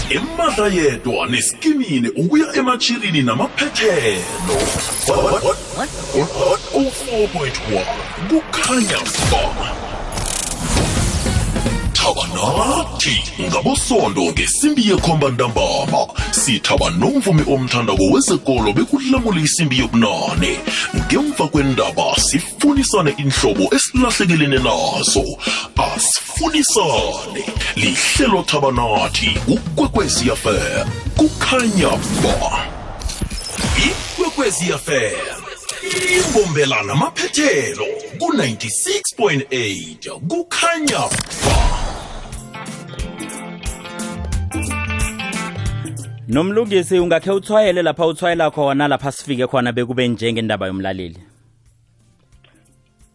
[0.09, 4.55] Emandla yedwa neskimini ukuya ematshirini namaphethelo
[5.07, 7.83] 104.1
[8.29, 8.99] kukhanya
[9.31, 9.88] ba
[11.99, 20.59] thabanathi ngabosondo ngesimbi yekhomba ntambama sithaba nomvumi omthandako wezekolo bekulamula isimbi yobunane.
[20.95, 25.25] Ngemva kwendaba sifunisane inhlobo esilahlekelene nazo.
[25.87, 27.43] Asifunisane.
[27.75, 31.89] Lihlelo thabanathi kukwekweziyafm kukhanya
[32.23, 32.65] ba.
[33.87, 35.39] Ikwekwezi fm
[36.15, 37.85] imbombela namaphethelo
[38.19, 41.78] ku-96.8 kukhanya ba.
[46.29, 51.19] Nomlungisi ungakhe uthwayele lapha uthwayela khona lapha sifike khona bekube njengendaba yomlaleli.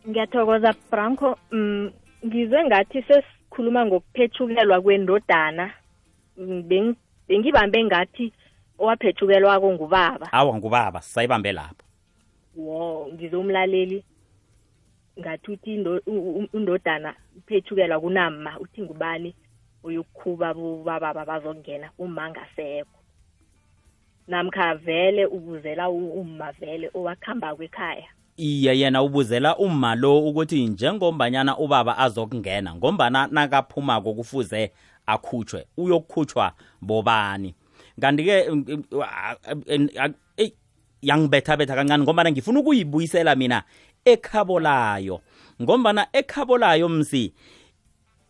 [0.09, 1.91] Ngiyathokoza branco um
[2.27, 5.71] ngizwe ngathi sesikhuluma ngokuphethukelwa kwendodana.
[6.37, 6.97] Mm, beng-
[7.29, 8.33] bengibambe ngathi
[8.79, 10.33] owaphethukelwako ngubaba.
[10.33, 11.85] Awa ngubaba sayibambe lapho.
[12.57, 14.05] Wo ngizwe umlaleli
[15.21, 15.79] ngathi uthi
[16.53, 19.35] undodana uphethukelwa kunama uthi ngubani?
[19.85, 23.04] Uyokukhuba bobababa bazongena uma ngasekho
[24.29, 28.05] namkha vele ubuzela u- umma vele owakuhamba kwekhaya?
[28.37, 34.73] Iye yena ubuzela umma lo ukuthi njengombanyana ubaba azokungena ngombana nakaphumako kufuze
[35.07, 37.55] akhutshwe uyokukhutshwa bobani?
[38.01, 40.53] Kanti-ke mm, mm, ah, mm, ah, eyi,
[41.03, 43.63] yangibethabetha kancane ngombana ngifuna ukuyibuyisela mina
[44.05, 45.21] ekhabo layo.
[45.63, 47.33] Ngombana ekhabo layo msi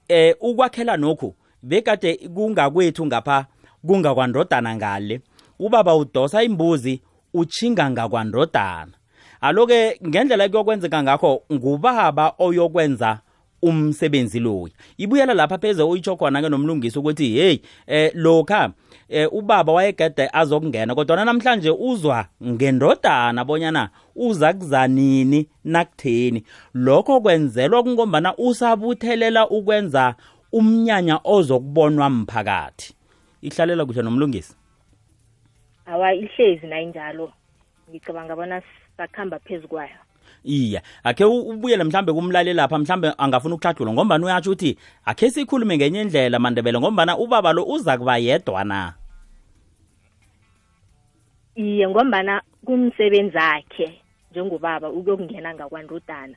[0.08, 3.46] eh ukwakhela nokhu bekade kungakwethu ngapha
[3.86, 5.20] kungakwandodana ngale.
[5.66, 7.00] Ubaba udosa imbuzi
[7.34, 8.92] uchinga ngakwandodana.
[9.40, 13.18] Aloke ngendlela kuyokwenzeka ngakho ngubaba oyokwenza
[13.62, 18.72] umsebenzi loyo ibuyela lapha pheze uyitsho khona-ke nomlungisi ukuthi heyi eh lokha
[19.08, 26.44] eh ubaba wayegede azokungena kodwa namhlanje uzwa ngendodana bonyana uza kuzanini nakutheni.
[26.74, 30.14] Lokho kwenzelwa kungombana usabuthelela ukwenza
[30.52, 32.94] umnyanya ozokubonwa mphakathi.
[33.42, 34.54] Ihlalela kuhle nomlungisi.
[35.86, 37.32] Awa ihlezi nayinjalo
[37.90, 38.62] ngicabanga bona
[38.96, 40.00] sakuhamba phezu kwayo.
[40.44, 46.00] Iya akhe ubuyele mhlambe kumlaleli lapha mhlambe angafuna ukuhlathulwa ngombana uyatsho ukuthi akhe sikhulume ngenye
[46.00, 48.94] indlela mandebele ngombana ubaba lo uza kuba yedwa na?
[51.54, 56.36] Iye ngombana kumsebenzi akhe njengobaba ukuyokungena ngakwandodana.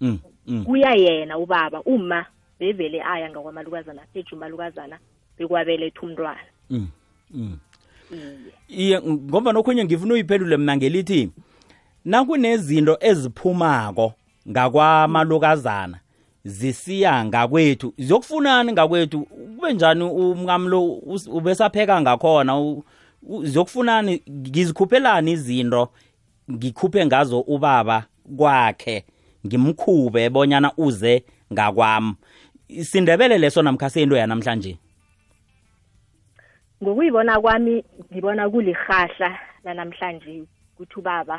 [0.00, 0.64] Mm, mm.
[0.64, 2.26] kuya yena ubaba uma
[2.60, 4.98] bevele aya ngakwamalukazana phethu umalukazana
[5.38, 6.46] bekwabeletha umntwana.
[6.70, 6.88] Mm,
[7.30, 7.58] mm.
[8.68, 11.30] Iye ngoba nokhunye ngifuna uyiphendule mna ngelithi
[12.04, 14.12] nakunezinto eziphumako
[14.48, 15.98] ngakwamalukazana
[16.44, 17.94] zisiya ngakwethu.
[17.98, 19.20] Ziyokufunani ngakwethu?
[19.56, 22.76] Kube njani umkami lo us- ubesapheka ngakhona?
[23.42, 24.22] Ziyokufunani?
[24.30, 25.88] Ngizikhuphelani izinto
[26.52, 28.04] ngikhuphe ngazo ubaba
[28.36, 29.04] kwakhe
[29.46, 32.14] ngimkhube bonyana uze ngakwami.
[32.82, 34.78] Sindebele leso namkha sento yanamhlanje?
[36.82, 39.30] Ngokuyibona kwami ngibona kulirhahla
[39.64, 41.38] lanamhlanje ukuthi ubaba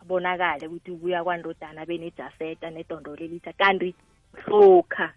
[0.00, 3.94] abonakale ukuthi ubuya kwandodana benejaseta nedondolo elitha kanti
[4.40, 5.08] hlokha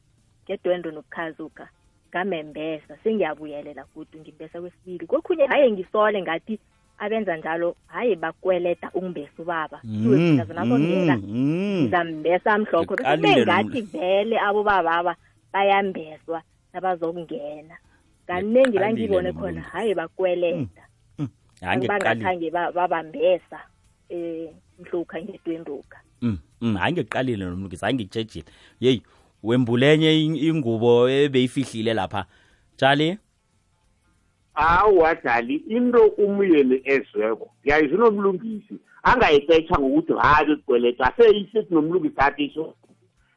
[0.43, 1.65] ngedwendo nokukhazuka
[2.09, 5.07] ngamembesa sengiyabuyelela futhi ngimbesa kwesibili.
[5.07, 6.59] Kokhunye haye ngisole ngathi
[6.99, 9.77] abenza njalo haye bakweleta ungibesa ubaba.
[9.77, 11.81] Kuthiwe Mm, mina zona bongena mm, mm.
[11.81, 15.15] ngizambesa mhlokho bese Ngiqalile kube lo ngathi vele abo bababa
[15.53, 16.41] bayambeswa
[16.73, 17.75] nabazokungena.
[18.27, 20.81] Kaningi bangibone lo khona hayi bakweleta.
[21.61, 23.59] Hayi ngiqalile bangakhange ba- babambesa
[24.09, 24.47] um
[24.79, 28.45] mhlukha ngedwenduka Mm, mm, hayi ngiqalile nomlungisi hayi ngikutshejile
[28.79, 29.01] yeyi
[29.43, 32.25] wembulenye in- ingubo ebeyifihlile lapha.
[32.77, 33.17] Tshali
[34.55, 42.73] awa dali into umyeni ezweko yayizi nomlungisi angayicetsha ngokuthi hayi kweleta seyisithi nomlungisi athi so.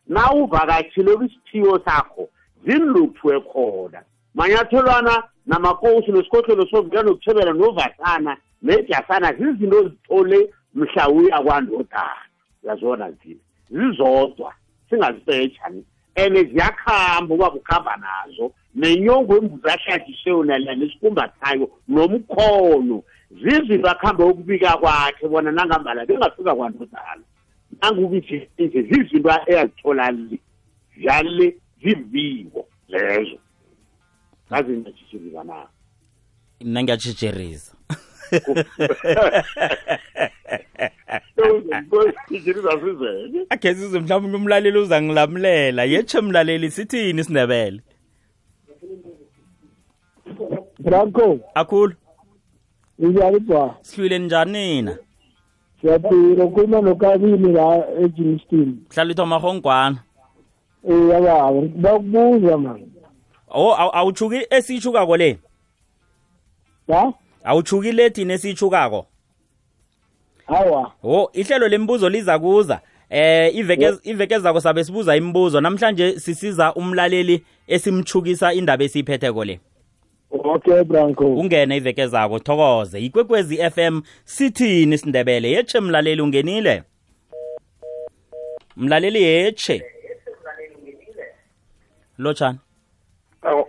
[0.06, 2.28] Na uvakatshile kwisithiyo sakho
[2.66, 4.02] zinluthwe khona
[4.34, 12.26] manyathelwana namakosi nesikhohlelo sovuka nokuthebela novasana nejasana zizinto ozithole mhla uya kwandodana
[12.62, 14.54] yazona zile zizodwa
[14.90, 15.84] singazipetshani
[16.16, 18.52] and ziyakhamba uba kukhamba nazo.
[18.74, 23.02] Nenyongo embuzi ahlatshiseyo nala nesikumbathayo nomkhono.
[23.30, 27.22] Zizinto akhambe ukubika kwakhe bona nangambala bengafika kwandodana.
[27.82, 30.38] Nangukuthi nje zizinto eyazithola le
[31.04, 33.38] zale zimbiko lezo.
[34.48, 35.66] Ngazinatshishiliza na.
[36.60, 37.72] Mna ngiyatshitsherisa
[43.48, 45.84] akhe size mhlawumbe umlaleli uzangilamulela.
[45.84, 47.80] Yetshe mlaleli sithini isindebele?
[50.78, 51.94] Branko akhulu.
[52.98, 54.96] Njani ba sihlwile njani nina?
[55.80, 59.98] Siyaphila ukhuluma nokabini la ejimistin hlala ithoma hongwana
[60.88, 62.80] eh yababa bakubuza man
[63.54, 65.38] o aw- awuchuki esiyishukako le?
[66.88, 67.12] Ha
[67.44, 69.06] awuchuki le thina esiyishukako
[70.46, 76.74] hawa o ihlelo lembuzo liza kuza eh iveke iveke zako sabe sibuza imibuzo namhlanje sisiza
[76.74, 79.60] umlaleli esimchukisa indaba esiyiphetheko le.
[80.30, 81.24] Okay branko.
[81.34, 83.00] Ungene iveke zako thokoze.
[83.00, 85.50] Ikwekwezi FM sithini sindebele?
[85.50, 86.82] Yetshe mlaleli ungenile?
[88.76, 89.82] Mlaleli yetshe.
[92.18, 92.58] Lotshani.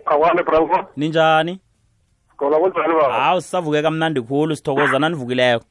[0.06, 1.60] Awane bravo ninjani?
[2.38, 3.14] Khona kunjani baba?
[3.14, 5.64] Hawu sisavuke kamnandi khulu sithokoza nanivukileko.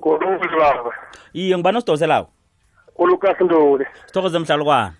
[0.00, 0.90] Kolukuli baba?
[1.32, 2.30] Iye ngibani osidoselako?
[2.98, 4.92] Ulukas ndoli sithokoze mhlalukwana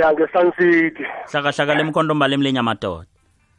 [0.00, 1.04] ya nge-sun city.
[1.32, 3.06] Hlakahlaka lemkhondombala emlenya amadoda.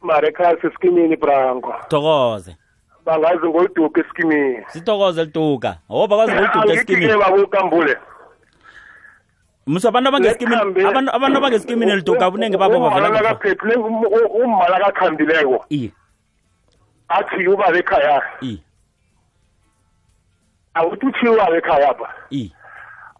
[0.02, 1.74] Mare khasi esikimini branko.
[1.88, 2.56] Thokoze.
[3.04, 4.64] Bangazi ngoyiduka esikimini.
[4.68, 7.16] Sithokoze lituka hoba bakwazi ngoyiduka esikimini.
[7.18, 7.96] bakukambule
[9.66, 13.34] musa abantu abangesikimini Lekhambe- abantu abantu abangesikimini liduka bunenge babo bavela umala ngapha.
[13.34, 13.74] kaphephile
[14.42, 15.90] ummala kakhambileko iye
[17.08, 18.58] athi ubaba ekhaya iye
[20.74, 22.50] awuthi uthiye ubaba ekhaya pha iye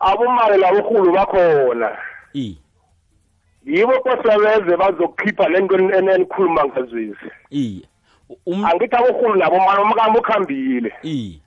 [0.00, 1.88] abomali laborhulu bakhona.
[2.34, 2.56] Iye
[3.64, 7.82] yibo kosebeze bazokukhipha le nto en- enikhuluma ngazwisi iye
[8.46, 10.92] Um- angithi aborhulu nabomali omkama ukhambile.
[11.02, 11.40] Iye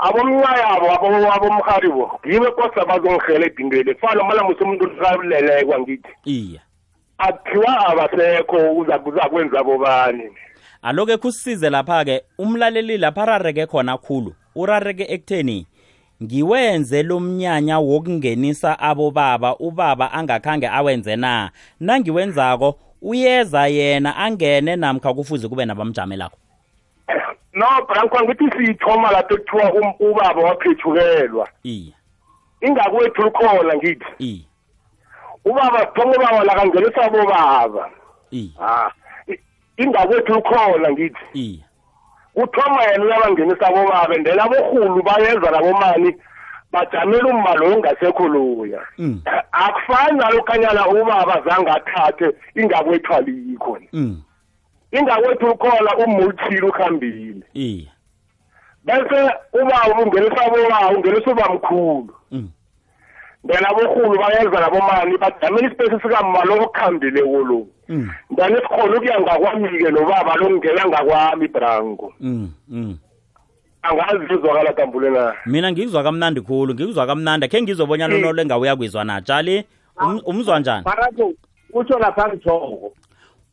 [0.00, 6.60] abomncayabo abo- abomrharibo yibo kosa bazongihela edindweni kufana mala musi umuntu uleleko angithi iye
[7.18, 10.22] akuthiwa abasekho uza kuza kwenza bobani?
[10.82, 14.34] Aloke kusisize lapha-ke umlaleli lapha arareke khona khulu.
[14.56, 15.66] Urareke ekutheni
[16.22, 21.50] ngiwenze lo mnyanya wokungenisa abobaba ubaba angakhange awenze na?
[21.80, 26.36] Nangiwenzako uyeza yena angene namkha kufuze kube nabamjamelako.
[27.54, 31.92] No branko angithi siyithoma lapho ekuthiwa um- ubaba waphethukelwa iye
[32.60, 34.06] ingakwethu lukhona ngithi.
[34.18, 34.44] Iye
[35.44, 37.90] ubaba sithoma ubaba lakangenisa abobaba
[38.30, 38.50] iye
[39.28, 39.40] i-
[39.82, 41.24] ingakwethu lukhona ngithi.
[41.34, 41.58] Iye
[42.34, 46.16] uthoma yena uyabangenisa abobaba ndela aborhulu bayeza nabomani
[46.72, 48.80] bajamela umma loyo ongasekho loya.
[48.98, 49.22] Mm.
[49.52, 53.78] akufani nalokhanyana ubaba zange athathe ingakwethu alikho.
[54.92, 57.88] Mm ingakwethu ukhona umulthile ukhambile iye
[58.84, 62.14] bese ubaba ungenisa abobaba ungenisa ubamkhulu.
[62.30, 62.48] Mm.
[63.46, 68.10] Then aborhulu bayeza nabomani bajamela isipesi sikamma lo okukhambile kulo mm.
[68.36, 72.12] Then sikhona ukuya ngakwami-ke nobaba lokungena ngakwami branko.
[72.20, 72.98] Mm mm.
[73.82, 75.34] Angazi zizwakala dambule na?
[75.46, 77.48] Mina ngizwa kamnandi khulu ngizwa kamnandi.
[77.48, 78.20] Khe ngizobonyana Mm.
[78.22, 79.20] unole ngawuya kwizwa na?
[79.22, 79.64] Tshali
[79.96, 80.84] um- umzwa njani?
[80.84, 81.36] Phakathi
[81.72, 82.92] utsho lapha ngithoko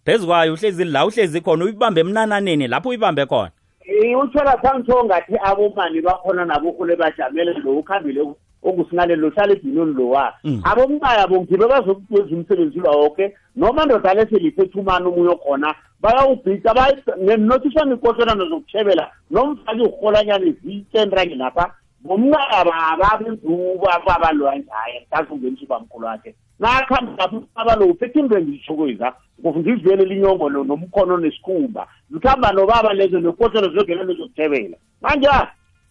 [0.07, 3.51] phezu kwayo uhlezi la uhlezi khona uyibambe emnananeni lapho uyibambe khona.
[3.81, 8.21] Eh, utsho lapha ngithoko ngathi abomani bakhona nabokhule bajamele lo ukhambile
[8.63, 10.61] okusingane lo hlala edinweni lowa Mm.
[10.63, 16.71] abomncaya bo ngibe bazokwenza umsebenzi lo woke noma ndoda leseliphethe umani omunye khona bayawubhica
[17.19, 19.11] nenothishana ikohlonano zokuthebela.
[19.31, 21.71] Nomfaki urholanyana ezitenrangenapha
[22.03, 22.63] bomncaya
[22.99, 26.35] babenzuba babaloyanjaye mhlawumbe ungenisa ubamkhulu wakhe.
[26.59, 29.13] Nakhamba lapha lo uphethe into engiyishokweza
[29.45, 31.87] ngizivele linyongo lo nomkhono nesikhumba.
[32.11, 35.27] Zikhamba nobaba lezo nekotshelo ziyogela nezokujebela manje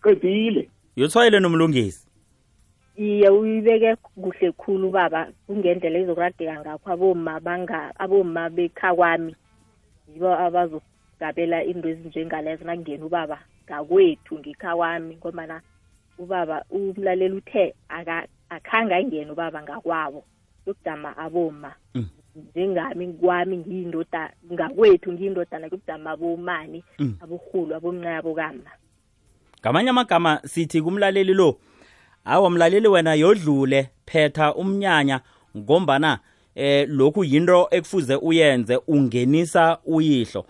[0.03, 0.69] qedile.
[0.97, 2.07] Yothwayele nomlungisi.
[2.97, 5.29] Iye uyibeke kuhle khulu baba.
[5.47, 9.35] Kungendlela ezokuradeka ngakho aboma banga aboma bekha kwami.
[10.13, 13.39] Yibo abazogabela into ezinjengalezo nakungena ubaba.
[13.67, 15.61] Ngakwethu ngikha kwami ngomana
[16.19, 20.25] ubaba umlaleli uthe aka- akhange ayingene ubaba ngakwabo.
[20.67, 21.73] Yokujama aboma.
[21.95, 22.07] Mm.
[22.37, 27.15] njengami kwami ngiyindoda ngakwethu ngiyindodana kuyokujama abomani Mm.
[27.23, 28.71] abohulu abomncane abokama.
[29.61, 31.59] Ngamanye amagama sithi kumlaleli lo
[32.25, 35.21] awa mlaleli wena yodlule phetha umnyanya
[35.57, 36.19] ngombana
[36.55, 40.47] eh lokhu yinto ekufuze uyenze ungenisa uyihlo.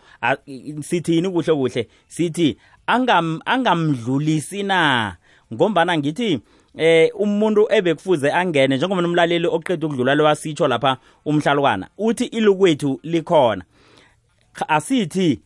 [0.81, 1.89] Sithini kuhle kuhle?
[2.09, 2.57] Sithi
[2.87, 5.17] angam angamdlulisi na?
[5.55, 6.41] Ngombana ngithi
[6.77, 13.64] eh umuntu ebekufuze angene njengoba nomlaleli oqeda ukudlula lo wasitsho lapha umhlalukwana uthi ilukwethu likhona.
[14.68, 15.41] Asithi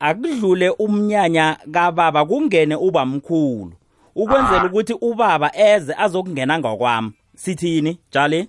[0.00, 3.72] akudlule umnyanya kababa kungene uba mkhulu.
[4.14, 7.12] Ukwenzela ukuthi ubaba eze azokungena ngokwami.
[7.34, 8.48] Sithini jali?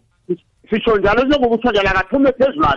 [0.69, 2.67] Sisho njalo njengoba uthondela kathome phezulu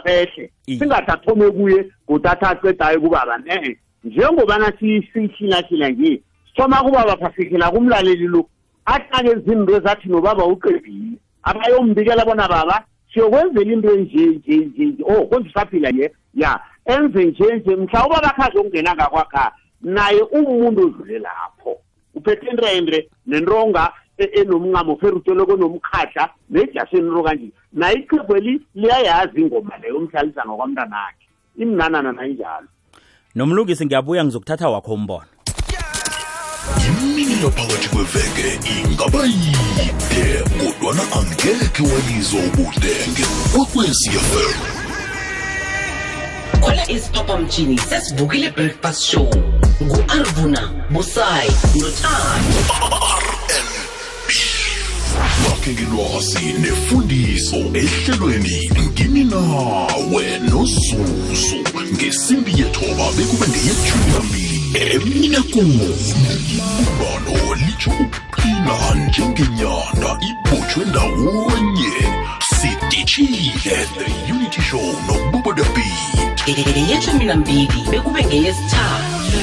[0.66, 8.48] singathi athome kuye kodwa acedayo kubaba ne njengobana siyihlinahlina nje sithoma kubaba phasikela kumlaleli lo
[8.84, 11.18] atake izinto ezathi nobaba uqedile.
[11.42, 15.04] Abayombikela bona baba siyokwenzela into enje nje nje nje.
[15.06, 16.12] Oh konje usaphila ye?
[16.34, 17.76] Ya enze nje nje.
[17.76, 21.76] Mhla ubaba akhaze ukungena ngakwakha naye umuntu odlule lapho.
[22.14, 27.50] Uphethe intendre nentonga e- enomncamo ferutoloko nomkhahla nejasini ro kanje.
[27.72, 31.26] Naye iqhebweli liyayazi ingoma leyo umhlalisa ngokwamntanakhe.
[31.58, 32.68] Imnanana nayinjalo
[33.34, 35.33] nomlungisi ngiyabuya ngizokuthatha wakho umbono.
[37.04, 40.24] Imini yaphakathi kweveke ingaba yide
[40.58, 44.84] kodwana angekhe walizwa ubudenge kwekwecfm
[46.60, 49.30] khwela isiphaphamtshini sesivukile breakfast show.
[49.82, 52.60] Ngu-arvuna busayi notando
[55.44, 61.56] bakhe ngelwazi nefundiso ehlelweni ngini nawe nozuzu.
[61.92, 64.43] Ngesimbi yethoba bekube ngeyethumi nambili
[66.54, 68.76] ibalo litsho uqina
[69.08, 71.94] njengenyanda ibotshwe ndawonye.
[72.56, 79.38] Sidishile the unity show nobubo the beat nambili bekube ngeyesithathu.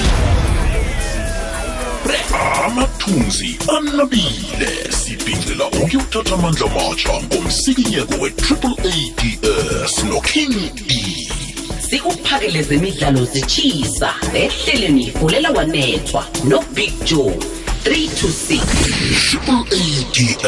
[2.65, 4.91] Amathunzi anabile.
[4.91, 11.40] Sibhincela ukuyothatha amandla matsha ngomsikinyeko we-triple ads noking e
[11.91, 17.35] sikuphakele zemidlalo zitshisa ehleleni fulela wanethwa nobig joe
[17.83, 18.61] 3 to 6
[19.29, 20.41] triple ads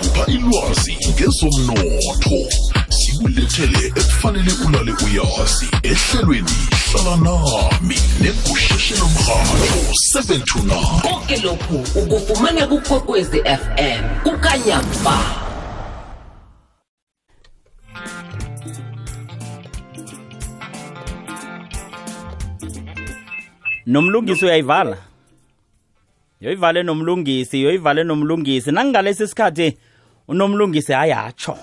[0.00, 2.52] sikupha ilwazi ngezomnotho.
[2.88, 5.66] Sikulethele ekufanele ulale uyazi.
[5.82, 6.50] Ehlelweni
[6.92, 9.80] hlala nami negusheshelo mrhatho
[10.14, 15.49] 7 to 9 konke lokhu ukufumana kukwekwezi fm kukanyamba
[23.86, 24.96] nomlungisi uyayivala.
[26.40, 28.70] Yoyivale nomlungisi yoyivale nomlungisi.
[28.72, 29.78] Nangingalesi sikhathi
[30.28, 31.58] unomlungisi ayatsho.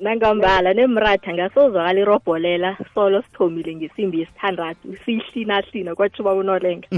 [0.00, 6.88] Nangambala nemratha ngasozwakala irobholela solo sithomile ngesimbi yesithandathu siyihlinahlina kwatshuba unolenga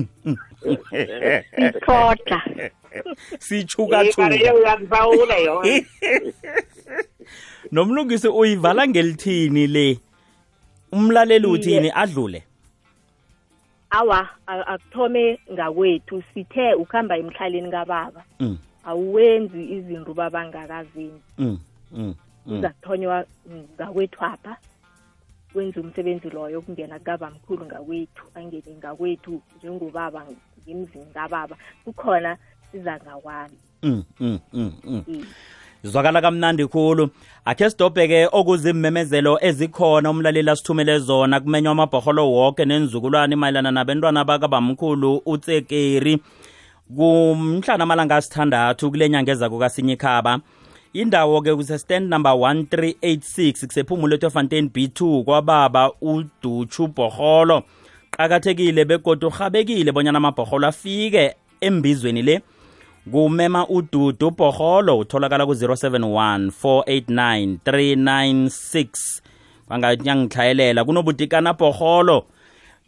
[1.57, 2.41] sikhodla
[3.47, 5.83] sithukathula uyakubawula yona.
[7.73, 10.01] nomlungisi uyivala ngelithini le?
[10.93, 12.43] Umlaleli uthini adlule.
[13.91, 16.23] Awa akuthome ngakwethu.
[16.35, 18.25] Sithe ukuhamba emhlaleni kababa.
[18.41, 21.59] Mm, awuwenzi izinto babangakazenzi mm,
[21.93, 22.15] mm,
[22.47, 22.59] mm.
[22.59, 23.25] uzakuthonywa
[23.75, 24.57] ngakwethu apha.
[25.55, 30.27] Wenza umsebenzi loyo kungena kabamkhulu ngakwethu angene ngakwethu njengobaba
[30.67, 31.57] ngemzini kababa.
[31.85, 32.37] Kukhona
[32.73, 33.57] siza ngakwami.
[35.85, 35.91] Mm, mm, mm, mm.
[35.91, 35.91] Mm.
[35.91, 37.11] zwakala kamnandi khulu
[37.45, 46.19] akhe sidobheke okuzimemezelo ezikhona umlaleli asithumele zona kumenywa amabhoholo woke nenzukulwane mayelana nabentwana bakabamkhulu utsekeri
[46.97, 50.41] kumhlana amalanga asithandathu kule nyanga eza kukasinyikhaba
[50.93, 57.63] indawo-ke kusestand number 1386 kusephumulo etefontein b2 kwababa uduchu bhoholo
[58.11, 62.43] qakathekile begodwa urhabekile bonyana amabhoholo afike embizweni le
[63.11, 69.21] kumema ududu bhoholo utholakala ku-071 489 396
[69.69, 72.25] kwanganyangihleyelela kunobutikana bhoholo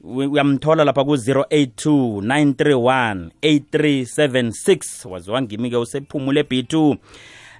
[0.04, 6.96] U- uyamthola lapha ku-082 931 8376 waziwa ngimi-ke usephumule b2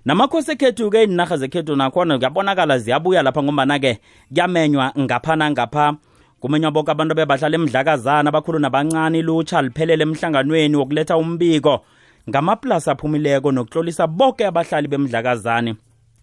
[0.04, 3.98] namakhosi ekhethu-ke iinarha zekhethu nakhona kuyabonakala ziyabuya lapha ngombana-ke
[4.28, 5.94] kuyamenywa ngapha nangapha.
[6.40, 11.80] Kumenywa boke abantu bebahlala emdlakazana abakhulu nabancane lutsha liphelele emhlanganweni wokuletha umbiko.
[12.28, 15.74] Ngamaplasi aphumileko nokuhlolisa boke abahlali bemdlakazane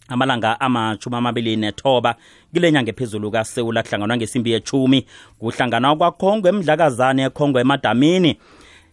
[0.07, 2.15] amalanga amashumi amabili nethoba
[2.53, 5.05] kile nyanga ephezulu kasewula kuhlanganwa ngesimbi yechumi
[5.39, 8.37] kuhlanganwa kwakhongwe emdlakazane ekhongwe emadamini.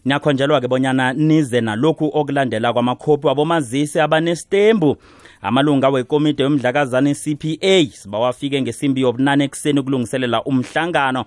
[0.04, 4.96] Niyakhonjelwa-ke bonyana nize nalokhu okulandela kwamakhophi wabomazisi abanesitembu
[5.42, 11.24] amalunga wekomiti yomdlakazane cpa sibawafike ngesimbi yobunane ekuseni ukulungiselela umhlangano.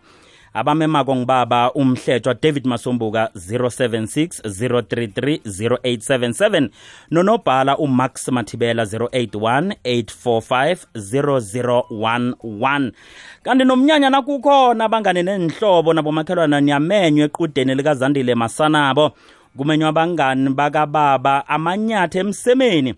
[0.54, 6.70] Abamemako ngibaba umhletshwa david masombuka 076 033 0877
[7.12, 12.92] nonobhala umax mathibela 081 845 0011
[13.44, 19.12] kanti nomnyanya nakukhona abangane nenhlobo nabomakhelwana niyamenywa equdeni likazandile masanabo.
[19.58, 22.94] Kumenywa abangani bakababa amanyatha emsemeni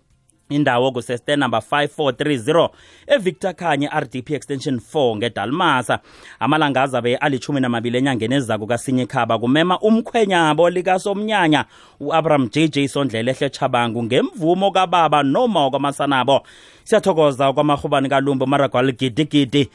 [0.50, 2.70] indawo kuseste number 5430
[3.08, 6.00] evictor khanye rdp extension 4 ngedalmasa.
[6.39, 11.66] Amalanga azabe alithumi namabili enyangeni ezako kasinye khaba kumema umkhwenyabo likasomnyanya
[12.00, 16.41] u-abraham jj sondlela ehle chabangu ngemvumo kababa noma kwamasanabo
[16.84, 19.70] siyathokoza kwamarhubani kalumbo maragwal gidigidi.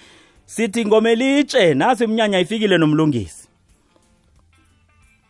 [0.44, 3.48] Sithi ngomelitshe nasi imnyanya ifikile nomlungisi.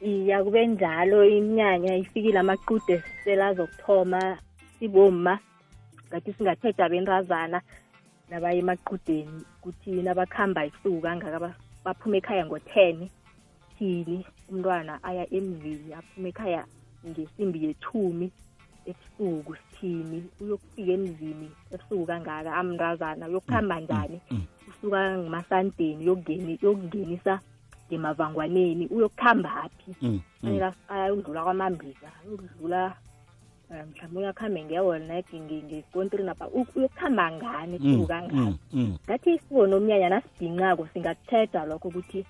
[0.01, 4.39] Iya kube njalo iminyanya ifikile amaqude selazokuthoma.
[4.79, 5.39] Sibomma
[6.09, 7.61] ngathi singathetha abentazana
[8.31, 13.09] nabaya emaqudeni kuthi nabakhamba ebusuku kangaka ba- baphuma ekhaya ngo-ten
[13.79, 14.19] thini
[14.51, 16.63] umntwana aya emzini aphuma ekhaya
[17.07, 18.27] ngesimbi yethumi
[18.89, 24.19] ebusuku sithini uyokufika emzini ebusuku kangaka amntazana uyokuhamba njani?
[24.69, 27.35] usuka ngumasandeni uyokungeni- uyokungenisa
[27.89, 30.21] ngemavangwaneni uyokuhambaphi Mm, mm.
[30.41, 32.81] fanele ayodlula kwamambiza uyokudlula
[33.71, 38.97] mhlawumbe uyakhambe ngewolnet ngesikontrini apha u- uyokuhamba ngani Mm, ebusuku kangaka mm, mm.
[39.07, 42.25] ngathi isiko nomnyanya nasidingako singathetha lokho ukuthi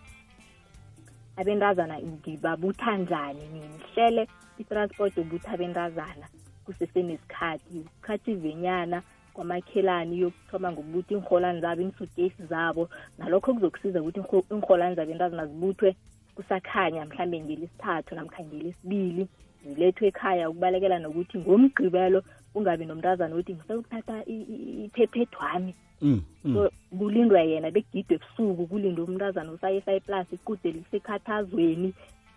[1.36, 4.28] abentazana ngibabutha njani ngihlele
[4.58, 6.26] i-transport yobutha abentazana
[6.64, 9.02] kusesenesikhathi isikhathi venyana
[9.34, 12.88] kwamakhelani yokuthoma ngokubuthi iinrholani zabo iinsuitcase zabo.
[13.18, 15.96] Nalokho kuzokusiza ukuthi iinrho- iinrholani zabentazana zibuthwe
[16.34, 19.28] kusakhanya mhlambe ngelesithathu namkha ngelesibili.
[19.64, 26.54] Zilethwe ekhaya ukubalekela nokuthi ngomgqibelo kungabi nomntazana ukuthi ngisayokuthatha i- i- iphephetwami Mm, mm.
[26.54, 31.90] so kulindwa yena bekugidwe ebusuku kulindwe umntazana usayisa iplasi ikude lisekhathazweni.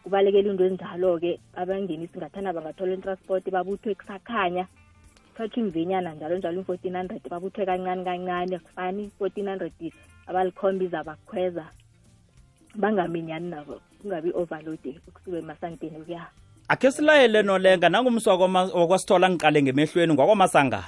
[0.03, 4.65] Kubalekela into ezinjalo-ke abangenisi ngathana bangathola intransport babuthwe kusakhanya.
[5.37, 9.03] Thathwa imvenyana njalo njalo i-fourteen hundred babuthwe kancane kancane akufani.
[9.13, 9.73] I-fourteen hundred
[10.27, 11.65] abalikhombiza bakhweza
[12.75, 16.25] bangaminyani nabo kungabi i-overload ukusuka emasanteni ukuya
[16.71, 18.35] akhe silayele nolenga nangumswa
[18.79, 20.87] wakwasithola ngiqale ngemehlweni ngwakwamasangana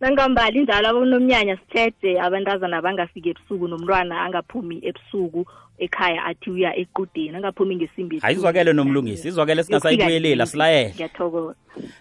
[0.00, 5.46] nangambali njalo abonomnyanya sithethe abantazana bangafiki ebusuku nomntwana angaphumi ebusuku
[5.78, 11.54] ekhaya athi uya equdeni angaphumi ngesimbi hayi izwakele nomlungisi izwakele singasayibuyelela silayele ngiyathokoza.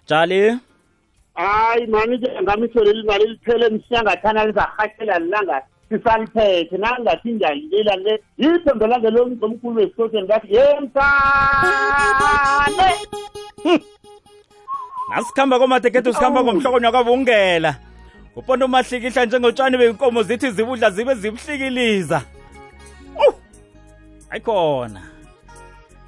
[0.10, 0.58] Jali?
[1.34, 8.24] Hayi nami-ke imali liphele mhlangathana lizarhatshela lilanga sisaliphethe nangathi njalila le.
[8.38, 10.98] Yithembe lange lomkhulu wesikosini ngathi yemsane
[15.10, 17.76] nasikhamba komatekethu sikhamba ngomhlokonywa kwabungela
[18.36, 22.22] uponto umahlikihla njengotshani beyinkomo zithi zibudla zibe zibuhlikiliza
[23.16, 23.34] Uh!
[24.30, 25.02] ayikhona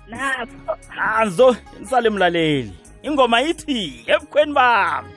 [0.07, 2.73] napho nanzo nisale mlaleli
[3.03, 5.13] ingoma ithi ebukhweni bami.